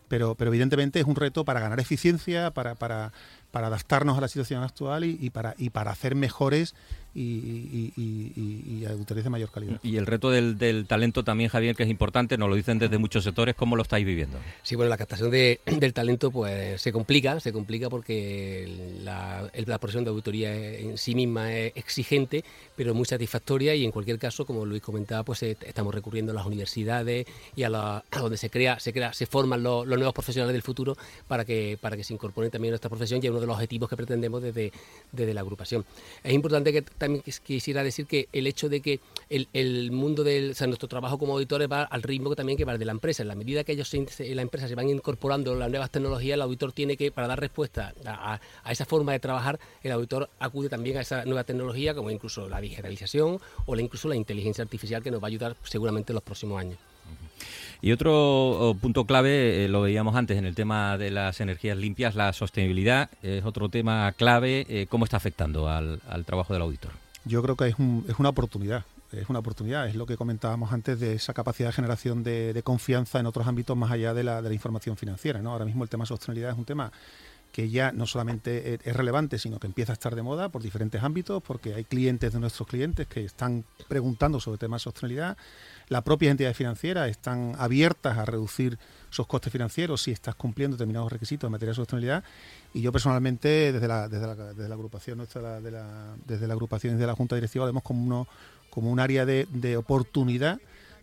Pero, 0.08 0.34
pero 0.34 0.50
evidentemente 0.50 1.00
es 1.00 1.05
un 1.06 1.16
reto 1.16 1.44
para 1.44 1.60
ganar 1.60 1.80
eficiencia, 1.80 2.50
para, 2.50 2.74
para, 2.74 3.12
para 3.56 3.68
adaptarnos 3.68 4.18
a 4.18 4.20
la 4.20 4.28
situación 4.28 4.62
actual 4.62 5.06
y, 5.06 5.16
y, 5.18 5.30
para, 5.30 5.54
y 5.56 5.70
para 5.70 5.90
hacer 5.90 6.14
mejores 6.14 6.74
y, 7.16 7.92
y, 7.96 8.84
de 9.06 9.30
mayor 9.30 9.50
calidad. 9.50 9.80
Y 9.82 9.96
el 9.96 10.06
reto 10.06 10.30
del, 10.30 10.86
talento 10.86 11.24
también, 11.24 11.48
Javier, 11.48 11.74
que 11.74 11.84
es 11.84 11.88
importante, 11.88 12.36
nos 12.36 12.48
lo 12.48 12.54
dicen 12.54 12.78
desde 12.78 12.98
muchos 12.98 13.24
sectores, 13.24 13.54
¿cómo 13.54 13.74
lo 13.76 13.82
estáis 13.82 14.04
viviendo? 14.04 14.38
Sí, 14.62 14.76
bueno, 14.76 14.90
la 14.90 14.98
captación 14.98 15.30
de, 15.30 15.60
del 15.66 15.94
talento 15.94 16.30
pues 16.30 16.80
se 16.80 16.92
complica, 16.92 17.40
se 17.40 17.52
complica 17.52 17.88
porque 17.88 18.98
la, 19.02 19.50
la 19.54 19.78
profesión 19.78 20.04
de 20.04 20.10
auditoría 20.10 20.54
en 20.54 20.98
sí 20.98 21.14
misma 21.14 21.52
es 21.52 21.72
exigente, 21.76 22.44
pero 22.76 22.94
muy 22.94 23.06
satisfactoria 23.06 23.74
y 23.74 23.84
en 23.84 23.90
cualquier 23.90 24.18
caso, 24.18 24.44
como 24.44 24.66
Luis 24.66 24.82
comentaba, 24.82 25.22
pues 25.22 25.42
eh, 25.42 25.56
estamos 25.66 25.94
recurriendo 25.94 26.32
a 26.32 26.34
las 26.34 26.46
universidades 26.46 27.26
y 27.54 27.62
a, 27.62 27.70
la, 27.70 28.04
donde 28.10 28.36
se 28.36 28.50
crea, 28.50 28.78
se 28.78 28.92
crea, 28.92 29.12
se 29.14 29.26
forman 29.26 29.62
los, 29.62 29.86
nuevos 29.86 30.12
profesionales 30.12 30.52
del 30.52 30.62
futuro 30.62 30.96
para 31.26 31.44
que, 31.44 31.78
para 31.80 31.96
que 31.96 32.04
se 32.04 32.12
incorporen 32.12 32.50
también 32.50 32.72
a 32.72 32.74
nuestra 32.74 32.90
profesión 32.90 33.20
y 33.22 33.26
es 33.26 33.32
uno 33.32 33.45
los 33.46 33.56
objetivos 33.56 33.88
que 33.88 33.96
pretendemos 33.96 34.42
desde, 34.42 34.72
desde 35.12 35.34
la 35.34 35.40
agrupación. 35.40 35.84
Es 36.22 36.32
importante 36.32 36.72
que 36.72 36.82
también 36.82 37.22
quisiera 37.42 37.82
decir 37.82 38.06
que 38.06 38.28
el 38.32 38.46
hecho 38.46 38.68
de 38.68 38.80
que 38.80 39.00
el, 39.30 39.90
mundo 39.92 40.24
del, 40.24 40.50
o 40.52 40.54
sea, 40.54 40.66
nuestro 40.66 40.88
trabajo 40.88 41.18
como 41.18 41.34
auditores 41.34 41.68
va 41.70 41.82
al 41.82 42.02
ritmo 42.02 42.30
que 42.30 42.36
también 42.36 42.56
que 42.56 42.64
va 42.64 42.76
de 42.76 42.84
la 42.84 42.92
empresa. 42.92 43.22
En 43.22 43.28
la 43.28 43.34
medida 43.34 43.64
que 43.64 43.72
ellos 43.72 43.92
la 44.18 44.42
empresa 44.42 44.68
se 44.68 44.74
van 44.74 44.88
incorporando 44.88 45.54
las 45.54 45.70
nuevas 45.70 45.90
tecnologías, 45.90 46.34
el 46.34 46.42
auditor 46.42 46.72
tiene 46.72 46.96
que, 46.96 47.10
para 47.10 47.26
dar 47.26 47.40
respuesta 47.40 47.94
a, 48.04 48.40
esa 48.70 48.84
forma 48.84 49.12
de 49.12 49.20
trabajar, 49.20 49.58
el 49.82 49.92
auditor 49.92 50.28
acude 50.38 50.68
también 50.68 50.98
a 50.98 51.00
esa 51.00 51.24
nueva 51.24 51.44
tecnología, 51.44 51.94
como 51.94 52.10
incluso 52.10 52.48
la 52.48 52.60
digitalización 52.60 53.40
o 53.66 53.74
la, 53.74 53.82
incluso 53.82 54.08
la 54.08 54.16
inteligencia 54.16 54.62
artificial, 54.62 55.02
que 55.02 55.10
nos 55.10 55.20
va 55.20 55.26
a 55.26 55.28
ayudar 55.28 55.56
seguramente 55.64 56.12
en 56.12 56.14
los 56.14 56.22
próximos 56.22 56.60
años. 56.60 56.78
Y 57.80 57.92
otro 57.92 58.12
oh, 58.14 58.74
punto 58.74 59.04
clave, 59.04 59.64
eh, 59.64 59.68
lo 59.68 59.82
veíamos 59.82 60.16
antes 60.16 60.38
en 60.38 60.46
el 60.46 60.54
tema 60.54 60.98
de 60.98 61.10
las 61.10 61.40
energías 61.40 61.76
limpias, 61.76 62.14
la 62.14 62.32
sostenibilidad 62.32 63.10
es 63.22 63.44
otro 63.44 63.68
tema 63.68 64.12
clave. 64.12 64.66
Eh, 64.68 64.86
¿Cómo 64.88 65.04
está 65.04 65.16
afectando 65.16 65.68
al 65.68 66.24
trabajo 66.24 66.52
del 66.52 66.62
auditor? 66.62 66.92
yo 67.26 67.42
creo 67.42 67.56
que 67.56 67.68
es, 67.68 67.76
es 68.08 68.18
una 68.18 68.30
oportunidad. 68.30 68.84
Es 69.12 69.28
una 69.28 69.38
oportunidad, 69.38 69.86
es 69.88 69.94
lo 69.94 70.04
que 70.04 70.16
comentábamos 70.16 70.72
antes 70.72 70.98
de 70.98 71.14
esa 71.14 71.32
capacidad 71.32 71.68
de 71.68 71.72
generación 71.72 72.24
de, 72.24 72.60
confianza 72.64 73.20
en 73.20 73.26
otros 73.26 73.46
ámbitos 73.46 73.76
más 73.76 73.92
allá 73.92 74.12
de 74.14 74.24
la, 74.24 74.42
de 74.42 74.48
la 74.48 74.54
información 74.54 74.96
financiera. 74.96 75.40
¿no? 75.40 75.52
Ahora 75.52 75.64
mismo 75.64 75.84
el 75.84 75.90
tema 75.90 76.02
de 76.02 76.08
sostenibilidad 76.08 76.50
es 76.50 76.58
un 76.58 76.64
tema 76.64 76.90
que 77.56 77.70
ya 77.70 77.90
no 77.90 78.06
solamente 78.06 78.78
es 78.84 78.94
relevante, 78.94 79.38
sino 79.38 79.58
que 79.58 79.66
empieza 79.66 79.90
a 79.90 79.94
estar 79.94 80.14
de 80.14 80.20
moda 80.20 80.50
por 80.50 80.62
diferentes 80.62 81.02
ámbitos, 81.02 81.42
porque 81.42 81.72
hay 81.72 81.84
clientes 81.84 82.30
de 82.30 82.38
nuestros 82.38 82.68
clientes 82.68 83.06
que 83.06 83.24
están 83.24 83.64
preguntando 83.88 84.40
sobre 84.40 84.58
temas 84.58 84.82
de 84.82 84.84
sostenibilidad. 84.84 85.38
Las 85.88 86.02
propias 86.02 86.32
entidades 86.32 86.54
financieras 86.54 87.08
están 87.08 87.54
abiertas 87.58 88.18
a 88.18 88.26
reducir 88.26 88.78
sus 89.08 89.26
costes 89.26 89.50
financieros 89.50 90.02
si 90.02 90.10
estás 90.10 90.34
cumpliendo 90.34 90.76
determinados 90.76 91.10
requisitos 91.10 91.48
en 91.48 91.52
materia 91.52 91.70
de 91.70 91.76
sostenibilidad. 91.76 92.22
Y 92.74 92.82
yo 92.82 92.92
personalmente, 92.92 93.72
desde 93.72 93.88
la, 93.88 94.06
desde 94.06 94.26
la, 94.26 94.34
desde 94.34 94.68
la 94.68 94.74
agrupación 94.74 95.16
nuestra, 95.16 95.58
desde 95.58 96.46
la 96.46 96.52
agrupación 96.52 96.98
de 96.98 97.06
la 97.06 97.14
Junta 97.14 97.36
Directiva, 97.36 97.64
vemos 97.64 97.82
como, 97.82 98.04
uno, 98.04 98.28
como 98.68 98.90
un 98.90 99.00
área 99.00 99.24
de, 99.24 99.48
de 99.50 99.78
oportunidad 99.78 100.60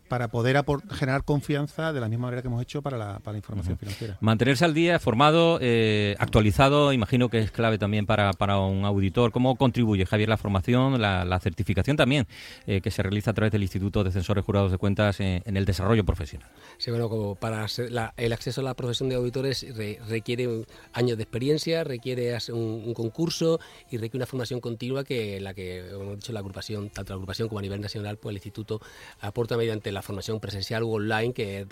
para 0.08 0.28
poder 0.28 0.64
generar 0.92 1.24
confianza 1.24 1.94
de 1.94 2.00
la 2.00 2.08
misma 2.08 2.28
manera 2.28 2.42
que 2.42 2.48
hemos 2.48 2.62
hecho 2.62 2.82
para 2.82 2.98
la, 2.98 3.20
para 3.20 3.34
la 3.34 3.38
información 3.38 3.78
financiera. 3.78 4.18
Mantenerse 4.20 4.66
al 4.66 4.74
día, 4.74 5.00
formado, 5.00 5.60
eh, 5.62 6.16
actualizado, 6.20 6.94
imagino 6.94 7.30
que 7.30 7.40
es 7.40 7.52
clave 7.52 7.78
también 7.78 8.06
para, 8.06 8.34
para 8.34 8.60
un 8.60 8.86
auditor. 8.86 9.32
¿Cómo 9.32 9.56
contribuye, 9.56 10.06
Javier, 10.06 10.30
la 10.30 10.38
formación, 10.38 11.02
la, 11.02 11.40
certificación 11.40 11.98
también 11.98 12.28
eh, 12.68 12.82
que 12.82 12.92
se 12.92 13.04
realiza 13.04 13.32
a 13.32 13.34
través 13.34 13.52
del 13.52 13.64
Instituto 13.64 14.04
de 14.04 14.12
Censores 14.12 14.46
Jurados 14.46 14.72
de 14.72 14.78
Cuentas 14.78 15.20
en, 15.20 15.42
el 15.46 15.66
desarrollo 15.66 16.06
profesional? 16.06 16.50
Sí, 16.78 16.92
bueno, 16.92 17.10
como 17.10 17.36
para 17.36 17.66
el 18.18 18.34
acceso 18.34 18.62
a 18.62 18.64
la 18.64 18.74
profesión 18.76 19.10
de 19.10 19.16
auditores 19.16 19.66
requiere 20.08 20.66
años 20.94 21.18
de 21.18 21.24
experiencia, 21.24 21.84
requiere 21.84 22.38
un, 22.50 22.84
un, 22.86 22.94
concurso 22.94 23.60
y 23.90 23.98
requiere 23.98 24.18
una 24.18 24.26
formación 24.26 24.60
continua 24.60 25.04
que 25.04 25.40
la 25.42 25.54
que, 25.54 25.86
como 25.92 26.04
hemos 26.04 26.16
dicho, 26.18 26.34
la 26.34 26.40
agrupación, 26.40 26.90
tanto 26.90 27.14
la 27.14 27.16
agrupación 27.16 27.48
como 27.48 27.60
a 27.60 27.62
nivel 27.62 27.82
nacional, 27.82 28.18
pues 28.18 28.32
el 28.32 28.38
Instituto 28.38 28.82
aporta 29.22 29.58
mediante 29.58 29.92
la 29.94 30.02
formación 30.02 30.40
presencial 30.40 30.84
o 30.84 30.90
online, 30.90 31.34
que 31.34 31.62
es 31.62 31.68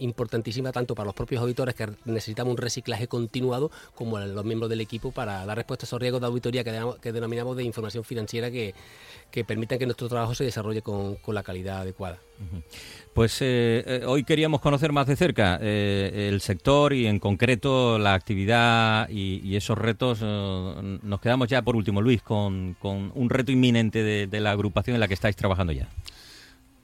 importantísima 0.00 0.72
tanto 0.72 0.94
para 0.94 1.06
los 1.06 1.14
propios 1.14 1.42
auditores, 1.42 1.74
que 1.74 1.88
necesitamos 2.04 2.52
un 2.52 2.58
reciclaje 2.58 3.08
continuado, 3.08 3.70
como 3.94 4.18
los 4.18 4.44
miembros 4.44 4.70
del 4.70 4.80
equipo 4.80 5.10
para 5.12 5.44
dar 5.46 5.56
respuesta 5.56 5.84
a 5.84 5.86
esos 5.86 6.00
riesgos 6.00 6.20
de 6.20 6.26
auditoría 6.26 6.64
que, 6.64 7.12
denominamos 7.12 7.56
de 7.56 7.64
información 7.64 8.04
financiera 8.04 8.50
que, 8.50 8.74
que 9.30 9.44
permitan 9.44 9.78
que 9.78 9.86
nuestro 9.86 10.08
trabajo 10.08 10.34
se 10.34 10.44
desarrolle 10.44 10.82
con, 10.82 11.18
la 11.28 11.42
calidad 11.42 11.80
adecuada. 11.80 12.18
Pues 13.14 13.40
eh, 13.40 13.84
eh, 13.86 14.02
hoy 14.06 14.24
queríamos 14.24 14.60
conocer 14.60 14.92
más 14.92 15.06
de 15.06 15.16
cerca 15.16 15.58
eh, 15.62 16.28
el 16.30 16.40
sector 16.40 16.92
y 16.92 17.06
en 17.06 17.18
concreto 17.18 17.98
la 17.98 18.14
actividad 18.14 19.08
y, 19.08 19.56
esos 19.56 19.78
retos. 19.78 20.20
nos 20.22 21.20
quedamos 21.20 21.48
ya 21.48 21.62
por 21.62 21.76
último, 21.76 22.00
Luis, 22.02 22.22
con, 22.22 22.76
un 22.82 23.30
reto 23.30 23.52
inminente 23.52 24.02
de 24.26 24.40
la 24.40 24.50
agrupación 24.50 24.94
en 24.94 25.00
la 25.00 25.08
que 25.08 25.14
estáis 25.14 25.36
trabajando 25.36 25.72
ya. 25.72 25.88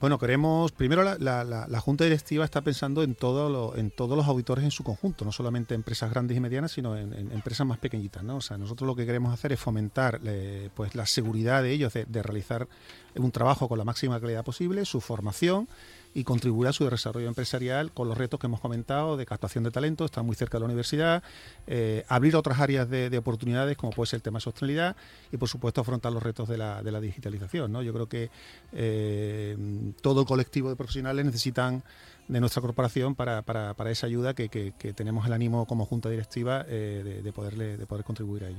Bueno, 0.00 0.16
queremos, 0.16 0.70
primero 0.70 1.02
la, 1.02 1.80
Junta 1.80 2.04
Directiva 2.04 2.44
está 2.44 2.60
pensando 2.60 3.02
en, 3.02 3.16
todo 3.16 3.76
en 3.76 3.90
todos 3.90 4.16
los 4.16 4.28
auditores 4.28 4.62
en 4.62 4.70
su 4.70 4.84
conjunto, 4.84 5.24
no 5.24 5.32
solamente 5.32 5.74
empresas 5.74 6.08
grandes 6.10 6.36
y 6.36 6.40
medianas, 6.40 6.70
sino 6.70 6.96
en, 6.96 7.12
empresas 7.32 7.66
más 7.66 7.78
pequeñitas. 7.78 8.22
¿no? 8.22 8.36
O 8.36 8.40
sea, 8.40 8.56
nosotros 8.58 8.86
lo 8.86 8.94
que 8.94 9.06
queremos 9.06 9.34
hacer 9.34 9.52
es 9.52 9.58
fomentar 9.58 10.20
eh, 10.24 10.70
pues, 10.74 10.94
la 10.94 11.04
seguridad 11.04 11.64
de 11.64 11.72
ellos 11.72 11.92
de, 11.92 12.22
realizar 12.22 12.68
un 13.16 13.32
trabajo 13.32 13.68
con 13.68 13.76
la 13.76 13.84
máxima 13.84 14.20
calidad 14.20 14.44
posible, 14.44 14.84
su 14.84 15.00
formación 15.00 15.66
y 16.14 16.24
contribuir 16.24 16.68
a 16.68 16.72
su 16.72 16.88
desarrollo 16.88 17.28
empresarial 17.28 17.92
con 17.92 18.08
los 18.08 18.18
retos 18.18 18.40
que 18.40 18.46
hemos 18.46 18.60
comentado 18.60 19.16
de 19.16 19.26
captación 19.26 19.64
de 19.64 19.70
talento, 19.70 20.04
está 20.04 20.22
muy 20.22 20.34
cerca 20.34 20.58
de 20.58 20.60
la 20.60 20.66
universidad, 20.66 21.22
eh, 21.66 22.04
abrir 22.08 22.36
otras 22.36 22.60
áreas 22.60 22.88
de, 22.88 23.16
oportunidades 23.18 23.76
como 23.76 23.92
puede 23.92 24.08
ser 24.08 24.18
el 24.18 24.22
tema 24.22 24.38
de 24.38 24.42
sostenibilidad 24.42 24.96
y 25.32 25.36
por 25.36 25.48
supuesto 25.48 25.80
afrontar 25.80 26.12
los 26.12 26.22
retos 26.22 26.48
de 26.48 26.58
la, 26.58 26.82
de 26.82 26.92
la 26.92 27.00
digitalización. 27.00 27.72
¿no? 27.72 27.82
Yo 27.82 27.92
creo 27.92 28.08
que 28.08 28.30
eh, 28.72 29.56
todo 30.00 30.20
el 30.20 30.26
colectivo 30.26 30.68
de 30.70 30.76
profesionales 30.76 31.24
necesitan 31.24 31.82
de 32.28 32.40
nuestra 32.40 32.60
corporación 32.60 33.14
para, 33.14 33.42
para, 33.42 33.74
para 33.74 33.90
esa 33.90 34.06
ayuda 34.06 34.34
que, 34.34 34.48
que, 34.48 34.92
tenemos 34.92 35.26
el 35.26 35.32
ánimo 35.32 35.66
como 35.66 35.86
junta 35.86 36.10
directiva 36.10 36.64
eh, 36.68 37.20
de, 37.22 37.32
poderle, 37.32 37.76
de 37.76 37.86
poder 37.86 38.04
contribuir 38.04 38.44
a 38.44 38.48
ello. 38.48 38.58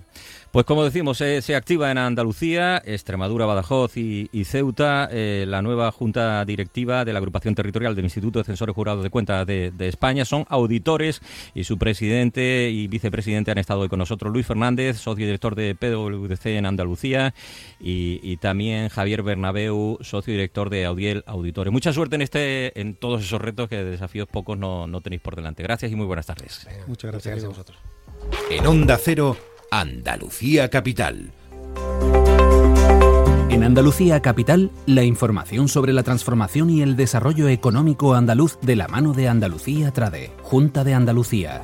Pues 0.51 0.65
como 0.65 0.83
decimos, 0.83 1.17
se 1.17 1.55
activa 1.55 1.91
en 1.91 1.97
Andalucía, 1.97 2.81
Extremadura, 2.83 3.45
Badajoz 3.45 3.97
y, 3.97 4.27
Ceuta 4.45 5.07
eh, 5.11 5.45
la 5.47 5.61
nueva 5.61 5.91
junta 5.91 6.43
directiva 6.45 7.05
de 7.05 7.13
la 7.13 7.19
agrupación 7.19 7.53
territorial 7.53 7.95
del 7.95 8.05
Instituto 8.05 8.39
de 8.39 8.45
Censores 8.45 8.73
Jurados 8.73 9.03
de 9.03 9.09
Cuentas 9.11 9.45
de, 9.45 9.71
España. 9.79 10.25
Son 10.25 10.45
auditores 10.49 11.21
y 11.53 11.63
su 11.63 11.77
presidente 11.77 12.69
y 12.71 12.87
vicepresidente 12.87 13.51
han 13.51 13.57
estado 13.57 13.81
hoy 13.81 13.89
con 13.89 13.99
nosotros. 13.99 14.33
Luis 14.33 14.47
Fernández, 14.47 14.97
socio 14.97 15.25
director 15.25 15.55
de 15.55 15.75
PwC 15.75 16.57
en 16.57 16.65
Andalucía 16.65 17.33
y, 17.79 18.19
y 18.23 18.37
también 18.37 18.89
Javier 18.89 19.23
Bernabeu, 19.23 19.97
socio 20.01 20.33
director 20.33 20.69
de 20.69 20.85
Audiel 20.85 21.23
Auditores. 21.27 21.71
Mucha 21.71 21.93
suerte 21.93 22.15
en, 22.15 22.21
este, 22.21 22.79
en 22.79 22.95
todos 22.95 23.23
esos 23.23 23.41
retos 23.41 23.58
que 23.67 23.77
de 23.77 23.85
desafíos 23.85 24.27
pocos 24.27 24.57
no, 24.57 24.87
no 24.87 25.01
tenéis 25.01 25.21
por 25.21 25.35
delante. 25.35 25.63
Gracias 25.63 25.91
y 25.91 25.95
muy 25.95 26.05
buenas 26.05 26.25
tardes. 26.25 26.67
Muchas 26.87 27.11
gracias, 27.11 27.43
a 27.43 27.47
vosotros. 27.47 27.77
En 28.49 28.65
Onda 28.65 28.97
Cero, 28.97 29.37
Andalucía 29.71 30.69
Capital. 30.69 31.31
En 33.49 33.63
Andalucía 33.63 34.21
Capital, 34.21 34.71
la 34.85 35.03
información 35.03 35.67
sobre 35.67 35.91
la 35.91 36.03
transformación 36.03 36.69
y 36.69 36.81
el 36.81 36.95
desarrollo 36.95 37.47
económico 37.47 38.13
andaluz 38.13 38.59
de 38.61 38.75
la 38.75 38.87
mano 38.87 39.13
de 39.13 39.27
Andalucía 39.27 39.91
Trade, 39.91 40.31
Junta 40.43 40.83
de 40.83 40.93
Andalucía. 40.93 41.63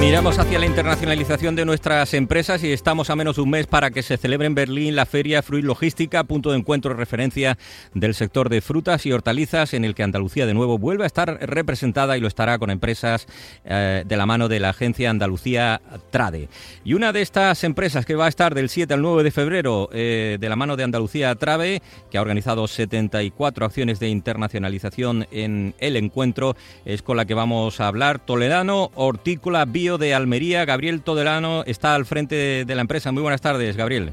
Miramos 0.00 0.38
hacia 0.38 0.58
la 0.58 0.66
internacionalización 0.66 1.56
de 1.56 1.64
nuestras 1.64 2.12
empresas 2.12 2.62
y 2.62 2.70
estamos 2.70 3.08
a 3.08 3.16
menos 3.16 3.36
de 3.36 3.42
un 3.42 3.50
mes 3.50 3.66
para 3.66 3.90
que 3.90 4.02
se 4.02 4.18
celebre 4.18 4.46
en 4.46 4.54
Berlín 4.54 4.94
la 4.94 5.06
feria 5.06 5.42
Fruit 5.42 5.64
Logística, 5.64 6.22
punto 6.24 6.50
de 6.50 6.58
encuentro 6.58 6.92
y 6.92 6.96
referencia 6.96 7.56
del 7.94 8.14
sector 8.14 8.50
de 8.50 8.60
frutas 8.60 9.06
y 9.06 9.12
hortalizas, 9.12 9.72
en 9.72 9.86
el 9.86 9.94
que 9.94 10.02
Andalucía 10.02 10.44
de 10.44 10.52
nuevo 10.52 10.78
vuelve 10.78 11.04
a 11.04 11.06
estar 11.06 11.38
representada 11.40 12.16
y 12.16 12.20
lo 12.20 12.28
estará 12.28 12.58
con 12.58 12.70
empresas 12.70 13.26
eh, 13.64 14.04
de 14.06 14.16
la 14.16 14.26
mano 14.26 14.48
de 14.48 14.60
la 14.60 14.70
agencia 14.70 15.08
Andalucía 15.08 15.80
Trade. 16.10 16.50
Y 16.84 16.92
una 16.92 17.12
de 17.12 17.22
estas 17.22 17.64
empresas 17.64 18.04
que 18.04 18.14
va 18.14 18.26
a 18.26 18.28
estar 18.28 18.54
del 18.54 18.68
7 18.68 18.92
al 18.92 19.02
9 19.02 19.24
de 19.24 19.30
febrero 19.30 19.88
eh, 19.92 20.36
de 20.38 20.48
la 20.48 20.56
mano 20.56 20.76
de 20.76 20.84
Andalucía 20.84 21.34
Trade, 21.36 21.80
que 22.10 22.18
ha 22.18 22.22
organizado 22.22 22.68
74 22.68 23.64
acciones 23.64 23.98
de 23.98 24.10
internacionalización 24.10 25.26
en 25.30 25.74
el 25.78 25.96
encuentro, 25.96 26.54
es 26.84 27.00
con 27.00 27.16
la 27.16 27.24
que 27.24 27.34
vamos 27.34 27.80
a 27.80 27.88
hablar. 27.88 28.18
Toledano 28.18 28.90
Hortícola 28.94 29.64
Bio 29.64 29.85
de 29.86 30.12
Almería. 30.14 30.64
Gabriel 30.64 31.02
Todelano 31.02 31.62
está 31.64 31.94
al 31.94 32.04
frente 32.04 32.64
de, 32.64 32.74
la 32.74 32.80
empresa. 32.80 33.12
Muy 33.12 33.22
buenas 33.22 33.40
tardes, 33.40 33.76
Gabriel. 33.76 34.10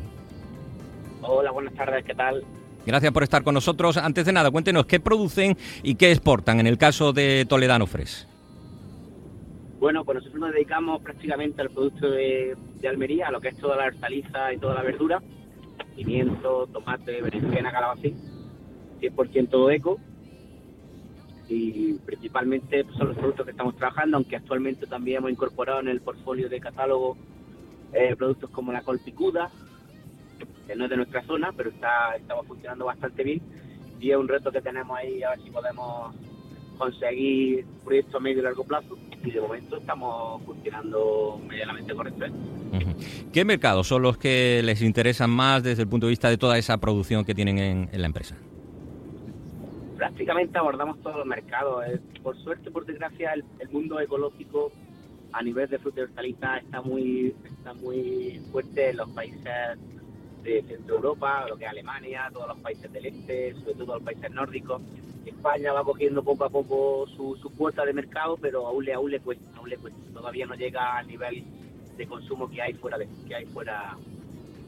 Hola, 1.23 1.51
buenas 1.51 1.73
tardes, 1.73 2.05
¿qué 2.05 2.13
tal? 2.13 2.43
Gracias 2.86 3.12
por 3.12 3.23
estar 3.23 3.43
con 3.43 3.55
nosotros. 3.55 3.97
Antes 3.97 4.25
de 4.25 4.33
nada, 4.33 4.51
cuéntenos 4.51 4.86
qué 4.86 4.99
producen 4.99 5.57
y 5.81 5.95
qué 5.95 6.12
exportan 6.12 6.59
en 6.59 6.67
el 6.67 6.77
caso 6.77 7.12
de 7.12 7.45
Toledano 7.49 7.88
Fresh. 7.88 8.27
Bueno, 9.79 10.05
pues 10.05 10.17
nosotros 10.17 10.39
nos 10.39 10.53
dedicamos 10.53 11.01
prácticamente 11.01 11.62
al 11.62 11.69
producto 11.69 12.09
de, 12.12 12.55
Almería, 12.88 13.29
a 13.29 13.31
lo 13.31 13.41
que 13.41 13.49
es 13.49 13.57
toda 13.57 13.75
la 13.75 13.86
hortaliza 13.88 14.53
y 14.53 14.57
toda 14.57 14.75
la 14.75 14.83
verdura, 14.83 15.21
pimiento, 15.95 16.67
tomate, 16.71 17.21
berenjena, 17.21 17.71
calabacín, 17.71 18.15
100% 19.01 19.73
eco, 19.73 19.99
y 21.49 21.93
principalmente 22.06 22.86
son 22.97 23.10
los 23.10 23.17
productos 23.17 23.45
que 23.45 23.51
estamos 23.51 23.75
trabajando, 23.75 24.17
aunque 24.17 24.36
actualmente 24.36 24.88
también 24.88 25.17
hemos 25.17 25.32
incorporado 25.32 25.82
en 25.82 25.89
el 25.89 26.01
portfolio 26.01 26.49
de 26.49 26.60
catálogo 26.60 27.17
eh, 27.93 28.15
productos 28.15 28.49
como 28.49 28.71
la 28.71 28.82
col 28.82 28.99
picuda, 28.99 29.51
que 30.67 30.75
no 30.75 30.86
es 30.86 30.89
de 30.89 30.97
nuestra 30.97 31.23
zona, 31.25 31.51
pero 31.56 31.69
está 31.69 32.15
estamos 32.15 32.47
funcionando 32.47 32.86
bastante 32.86 33.23
bien 33.23 33.41
y 33.99 34.12
es 34.12 34.17
un 34.17 34.27
reto 34.27 34.51
que 34.51 34.62
tenemos 34.62 34.97
ahí 34.97 35.23
a 35.23 35.32
ver 35.32 35.41
si 35.41 35.49
podemos 35.49 36.15
conseguir 36.77 37.65
proyectos 37.84 38.15
a 38.15 38.19
medio 38.19 38.39
y 38.39 38.43
largo 38.43 38.63
plazo 38.63 38.97
y 39.23 39.32
de 39.32 39.39
momento 39.39 39.77
estamos 39.77 40.41
funcionando 40.43 41.39
medianamente 41.47 41.93
correctamente. 41.93 42.39
¿Qué 43.32 43.45
mercados 43.45 43.88
son 43.88 44.01
los 44.01 44.17
que 44.17 44.62
les 44.63 44.82
interesan 44.82 45.29
más 45.29 45.63
desde 45.63 45.84
el 45.84 45.88
punto 45.88 46.08
de 46.08 46.12
vista 46.12 46.29
de 46.29 46.38
toda 46.38 46.58
esa 46.58 46.77
producción 46.77 47.23
que 47.23 47.36
tienen 47.36 47.60
en 47.60 48.01
la 48.01 48.08
empresa? 48.08 48.36
Prácticamente 50.13 50.60
abordamos 50.60 51.02
todos 51.02 51.17
los 51.17 51.26
mercados. 51.26 51.88
Eh, 51.88 51.99
por 52.21 52.38
suerte, 52.38 52.69
por 52.69 52.86
desgracia, 52.86 53.34
el, 53.34 53.69
mundo 53.71 53.99
ecológico 53.99 54.71
a 55.32 55.41
nivel 55.41 55.67
de 55.67 55.80
fruta 55.80 56.02
y 56.02 56.04
hortalizas 56.04 56.63
está 56.63 56.82
muy, 56.82 57.36
está 57.58 57.73
muy 57.73 58.39
fuerte 58.52 58.91
en 58.91 58.97
los 58.97 59.10
países 59.10 59.43
de 60.43 60.62
Centro 60.67 60.97
Europa, 60.97 61.47
lo 61.49 61.58
que 61.58 61.63
es 61.65 61.71
Alemania, 61.71 62.30
todos 62.32 62.49
los 62.49 62.60
países 62.60 62.93
del 62.93 63.08
este, 63.08 63.56
sobre 63.56 63.73
todo 63.73 63.95
los 63.95 64.04
países 64.04 64.30
nórdicos. 64.30 64.82
España 65.26 65.73
va 65.73 65.84
cogiendo 65.84 66.21
poco 66.23 66.43
a 66.45 66.49
poco 66.49 67.08
su, 67.08 67.36
su 67.38 67.49
cuota 67.56 67.84
de 67.84 67.93
mercado, 67.93 68.38
pero 68.38 68.67
aún 68.67 68.86
le, 68.86 68.93
aún 68.93 69.10
le 69.10 69.19
cuesta, 69.19 69.43
aún 69.58 69.69
le 69.69 69.78
cuesta. 69.78 69.99
Todavía 70.13 70.45
no 70.45 70.54
llega 70.54 70.97
al 70.97 71.08
nivel 71.08 71.43
de 71.97 72.06
consumo 72.06 72.47
que 72.52 72.62
hay 72.62 72.73
fuera 72.73 72.99
de, 72.99 73.08
que 73.28 73.34
hay 73.34 73.45
fuera 73.45 73.97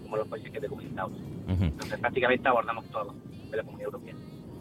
como 0.01 0.17
los 0.17 0.27
países 0.27 0.49
que 0.51 0.59
te 0.59 0.65
he 0.65 0.69
comentado. 0.69 1.11
Entonces 1.47 1.99
prácticamente 1.99 2.47
abordamos 2.47 2.85
todo 2.85 3.13
de 3.51 3.57
la 3.57 3.63
Comunidad 3.63 3.93
Europea. 3.93 4.15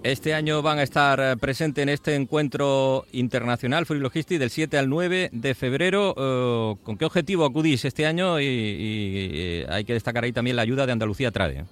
Este 0.05 0.35
año 0.35 0.61
van 0.61 0.79
a 0.79 0.83
estar 0.83 1.19
eh, 1.19 1.35
presentes 1.39 1.83
en 1.83 1.89
este 1.89 2.15
encuentro 2.15 3.07
internacional 3.13 3.87
Free 3.87 4.01
Logistics 4.01 4.39
del 4.39 4.51
7 4.51 4.77
al 4.77 4.91
9 4.91 5.31
de 5.33 5.55
febrero. 5.55 6.15
Eh, 6.15 6.77
¿Con 6.83 6.99
qué 6.99 7.07
objetivo 7.07 7.47
acudís 7.47 7.87
este 7.87 8.05
año? 8.05 8.39
Y, 8.39 8.45
eh, 8.47 9.67
hay 9.67 9.87
que 9.87 9.95
destacar 9.95 10.25
ahí 10.25 10.33
también 10.33 10.57
la 10.57 10.63
ayuda 10.63 10.85
de 10.85 10.93
Andalucía 10.93 11.31
Trade. 11.31 11.65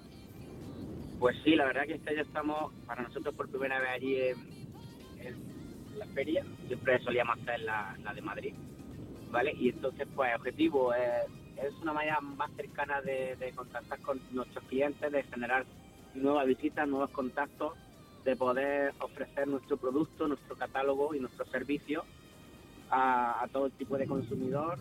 Pues 1.21 1.37
sí, 1.45 1.57
la 1.57 1.67
verdad 1.67 1.83
que 1.87 1.93
este 1.93 2.09
año 2.09 2.23
estamos 2.23 2.73
para 2.87 3.03
nosotros 3.03 3.35
por 3.35 3.51
primera 3.51 3.79
vez 3.81 3.91
allí 3.91 4.17
en, 4.17 5.99
la 5.99 6.07
feria. 6.07 6.43
Siempre 6.69 7.05
solíamos 7.05 7.39
hacer 7.39 7.61
la, 7.61 7.95
la, 8.03 8.15
de 8.15 8.23
Madrid. 8.23 8.55
¿Vale? 9.31 9.53
Y 9.61 9.69
entonces, 9.69 10.09
pues, 10.17 10.31
el 10.31 10.37
objetivo 10.37 10.95
es, 10.95 11.75
una 11.83 11.93
manera 11.93 12.19
más 12.23 12.51
cercana 12.57 13.03
de 13.03 13.53
contactar 13.55 14.01
con 14.01 14.23
nuestros 14.31 14.65
clientes, 14.65 15.13
de 15.13 15.23
generar 15.25 15.67
nuevas 16.15 16.47
visitas, 16.47 16.89
nuevos 16.89 17.11
contactos 17.11 17.75
de 18.25 18.37
poder 18.37 18.95
ofrecer 19.01 19.49
nuestro 19.49 19.77
producto, 19.77 20.29
nuestro 20.29 20.57
catálogo 20.57 21.15
y 21.15 21.21
nuestros 21.21 21.49
servicios 21.49 22.05
a, 22.91 23.47
todo 23.53 23.67
el 23.67 23.73
tipo 23.73 23.97
de 23.97 24.07
consumidor, 24.07 24.79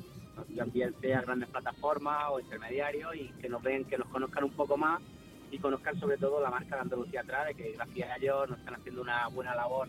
también 0.55 0.93
sea 1.01 1.21
grandes 1.21 1.49
plataformas 1.49 2.25
o 2.31 2.39
intermediarios 2.39 3.15
y 3.15 3.29
que 3.41 3.49
nos 3.49 3.63
ven, 3.63 3.85
que 3.85 3.97
nos 3.97 4.07
conozcan 4.09 4.43
un 4.43 4.51
poco 4.51 4.77
más 4.77 5.01
y 5.49 5.57
conozcan 5.57 5.99
sobre 5.99 6.17
todo 6.17 6.41
la 6.41 6.49
marca 6.49 6.75
de 6.75 6.81
Andalucía 6.81 7.23
Trade, 7.23 7.55
que 7.55 7.71
gracias 7.71 8.09
a 8.09 8.17
ellos 8.17 8.49
nos 8.49 8.59
están 8.59 8.75
haciendo 8.75 9.01
una 9.01 9.27
buena 9.27 9.55
labor 9.55 9.87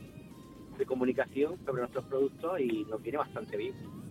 de 0.78 0.86
comunicación 0.86 1.58
sobre 1.64 1.82
nuestros 1.82 2.04
productos 2.04 2.60
y 2.60 2.84
nos 2.84 3.02
viene 3.02 3.18
bastante 3.18 3.56
bien. 3.56 4.01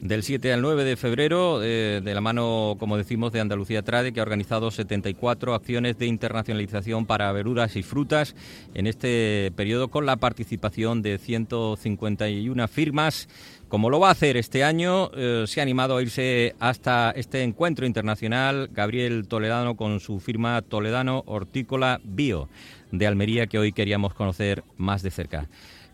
Del 0.00 0.24
7 0.24 0.52
al 0.52 0.62
9 0.62 0.82
de 0.82 0.96
febrero, 0.96 1.62
eh, 1.62 2.00
de 2.02 2.14
la 2.14 2.20
mano, 2.20 2.76
como 2.80 2.96
decimos, 2.96 3.32
de 3.32 3.38
Andalucía 3.38 3.82
Trade, 3.82 4.12
que 4.12 4.18
ha 4.18 4.24
organizado 4.24 4.72
74 4.72 5.54
acciones 5.54 5.96
de 5.96 6.06
internacionalización 6.06 7.06
para 7.06 7.30
verduras 7.30 7.76
y 7.76 7.84
frutas 7.84 8.34
en 8.74 8.88
este 8.88 9.52
periodo 9.54 9.88
con 9.88 10.04
la 10.04 10.16
participación 10.16 11.02
de 11.02 11.18
151 11.18 12.66
firmas. 12.66 13.28
Como 13.68 13.90
lo 13.90 14.00
va 14.00 14.08
a 14.08 14.12
hacer 14.12 14.36
este 14.36 14.64
año, 14.64 15.10
eh, 15.14 15.44
se 15.46 15.60
ha 15.60 15.62
animado 15.62 15.96
a 15.96 16.02
irse 16.02 16.56
hasta 16.58 17.12
este 17.12 17.42
encuentro 17.42 17.86
internacional 17.86 18.68
Gabriel 18.72 19.28
Toledano 19.28 19.76
con 19.76 20.00
su 20.00 20.18
firma 20.18 20.60
Toledano 20.62 21.22
Hortícola 21.26 22.00
Bio 22.02 22.48
de 22.90 23.06
Almería, 23.06 23.46
que 23.46 23.58
hoy 23.58 23.72
queríamos 23.72 24.14
conocer 24.14 24.64
más 24.76 25.02
de 25.02 25.10
cerca. 25.10 25.48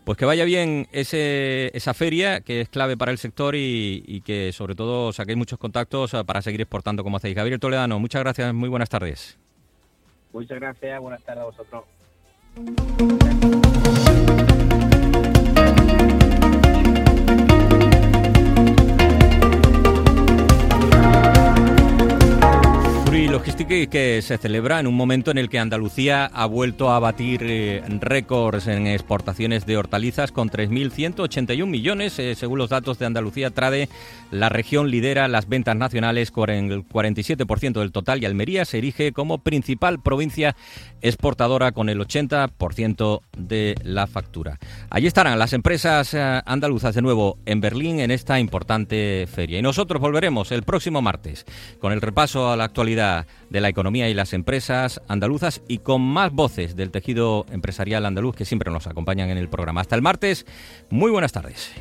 Pues 0.09 0.17
que 0.17 0.25
vaya 0.25 0.43
bien 0.43 0.87
ese, 0.91 1.69
esa 1.77 1.93
feria, 1.93 2.41
que 2.41 2.61
es 2.61 2.69
clave 2.69 2.97
para 2.97 3.11
el 3.11 3.19
sector 3.19 3.53
y, 3.55 4.23
que 4.25 4.51
sobre 4.53 4.73
todo 4.73 5.13
saquéis 5.13 5.37
muchos 5.37 5.59
contactos 5.59 6.15
ah, 6.15 6.23
para 6.23 6.41
seguir 6.41 6.61
exportando 6.61 7.03
como 7.03 7.17
hacéis. 7.17 7.35
Gabriel 7.35 7.59
Toledano, 7.59 7.99
muchas 7.99 8.23
gracias, 8.23 8.51
muy 8.51 8.69
buenas 8.69 8.89
tardes. 8.89 9.37
Muchas 10.33 10.59
gracias, 10.59 10.99
buenas 10.99 11.21
tardes 11.21 11.43
a 11.43 11.45
vosotros. 11.45 13.28
Logistics 23.27 23.87
que 23.89 24.21
se 24.21 24.37
celebra 24.37 24.79
en 24.79 24.87
un 24.87 24.95
momento 24.95 25.31
en 25.31 25.37
el 25.37 25.49
que 25.49 25.59
Andalucía 25.59 26.25
ha 26.25 26.45
vuelto 26.45 26.91
a 26.91 26.99
batir 26.99 27.41
eh, 27.43 27.83
récords 27.99 28.67
en 28.67 28.87
exportaciones 28.87 29.65
de 29.65 29.77
hortalizas 29.77 30.31
con 30.31 30.49
3.181 30.49 31.65
millones. 31.65 32.17
Eh, 32.19 32.35
según 32.35 32.59
los 32.59 32.69
datos 32.69 32.97
de 32.97 33.05
Andalucía 33.05 33.49
Trade, 33.49 33.89
la 34.31 34.47
región 34.47 34.89
lidera 34.89 35.27
las 35.27 35.49
ventas 35.49 35.75
nacionales 35.75 36.31
con 36.31 36.49
el 36.49 36.87
47% 36.87 37.79
del 37.79 37.91
total 37.91 38.21
y 38.21 38.25
Almería 38.25 38.63
se 38.63 38.77
erige 38.77 39.11
como 39.11 39.39
principal 39.39 40.01
provincia 40.01 40.55
exportadora 41.01 41.71
con 41.71 41.89
el 41.89 41.99
80% 41.99 43.21
de 43.37 43.75
la 43.83 44.07
factura. 44.07 44.59
Allí 44.89 45.07
estarán 45.07 45.37
las 45.39 45.53
empresas 45.53 46.13
eh, 46.13 46.41
andaluzas 46.45 46.95
de 46.95 47.01
nuevo 47.01 47.37
en 47.45 47.59
Berlín 47.59 47.99
en 47.99 48.11
esta 48.11 48.39
importante 48.39 49.27
feria. 49.27 49.59
Y 49.59 49.61
nosotros 49.61 50.01
volveremos 50.01 50.51
el 50.51 50.63
próximo 50.63 51.01
martes 51.01 51.45
con 51.79 51.91
el 51.91 52.01
repaso 52.01 52.49
a 52.51 52.55
la 52.55 52.63
actualidad 52.65 53.08
de 53.49 53.61
la 53.61 53.69
economía 53.69 54.09
y 54.09 54.13
las 54.13 54.33
empresas 54.33 55.01
andaluzas 55.07 55.61
y 55.67 55.79
con 55.79 56.01
más 56.01 56.31
voces 56.31 56.75
del 56.75 56.91
tejido 56.91 57.45
empresarial 57.51 58.05
andaluz 58.05 58.35
que 58.35 58.45
siempre 58.45 58.71
nos 58.71 58.87
acompañan 58.87 59.29
en 59.29 59.37
el 59.37 59.49
programa. 59.49 59.81
Hasta 59.81 59.95
el 59.95 60.01
martes, 60.01 60.45
muy 60.89 61.11
buenas 61.11 61.31
tardes. 61.31 61.71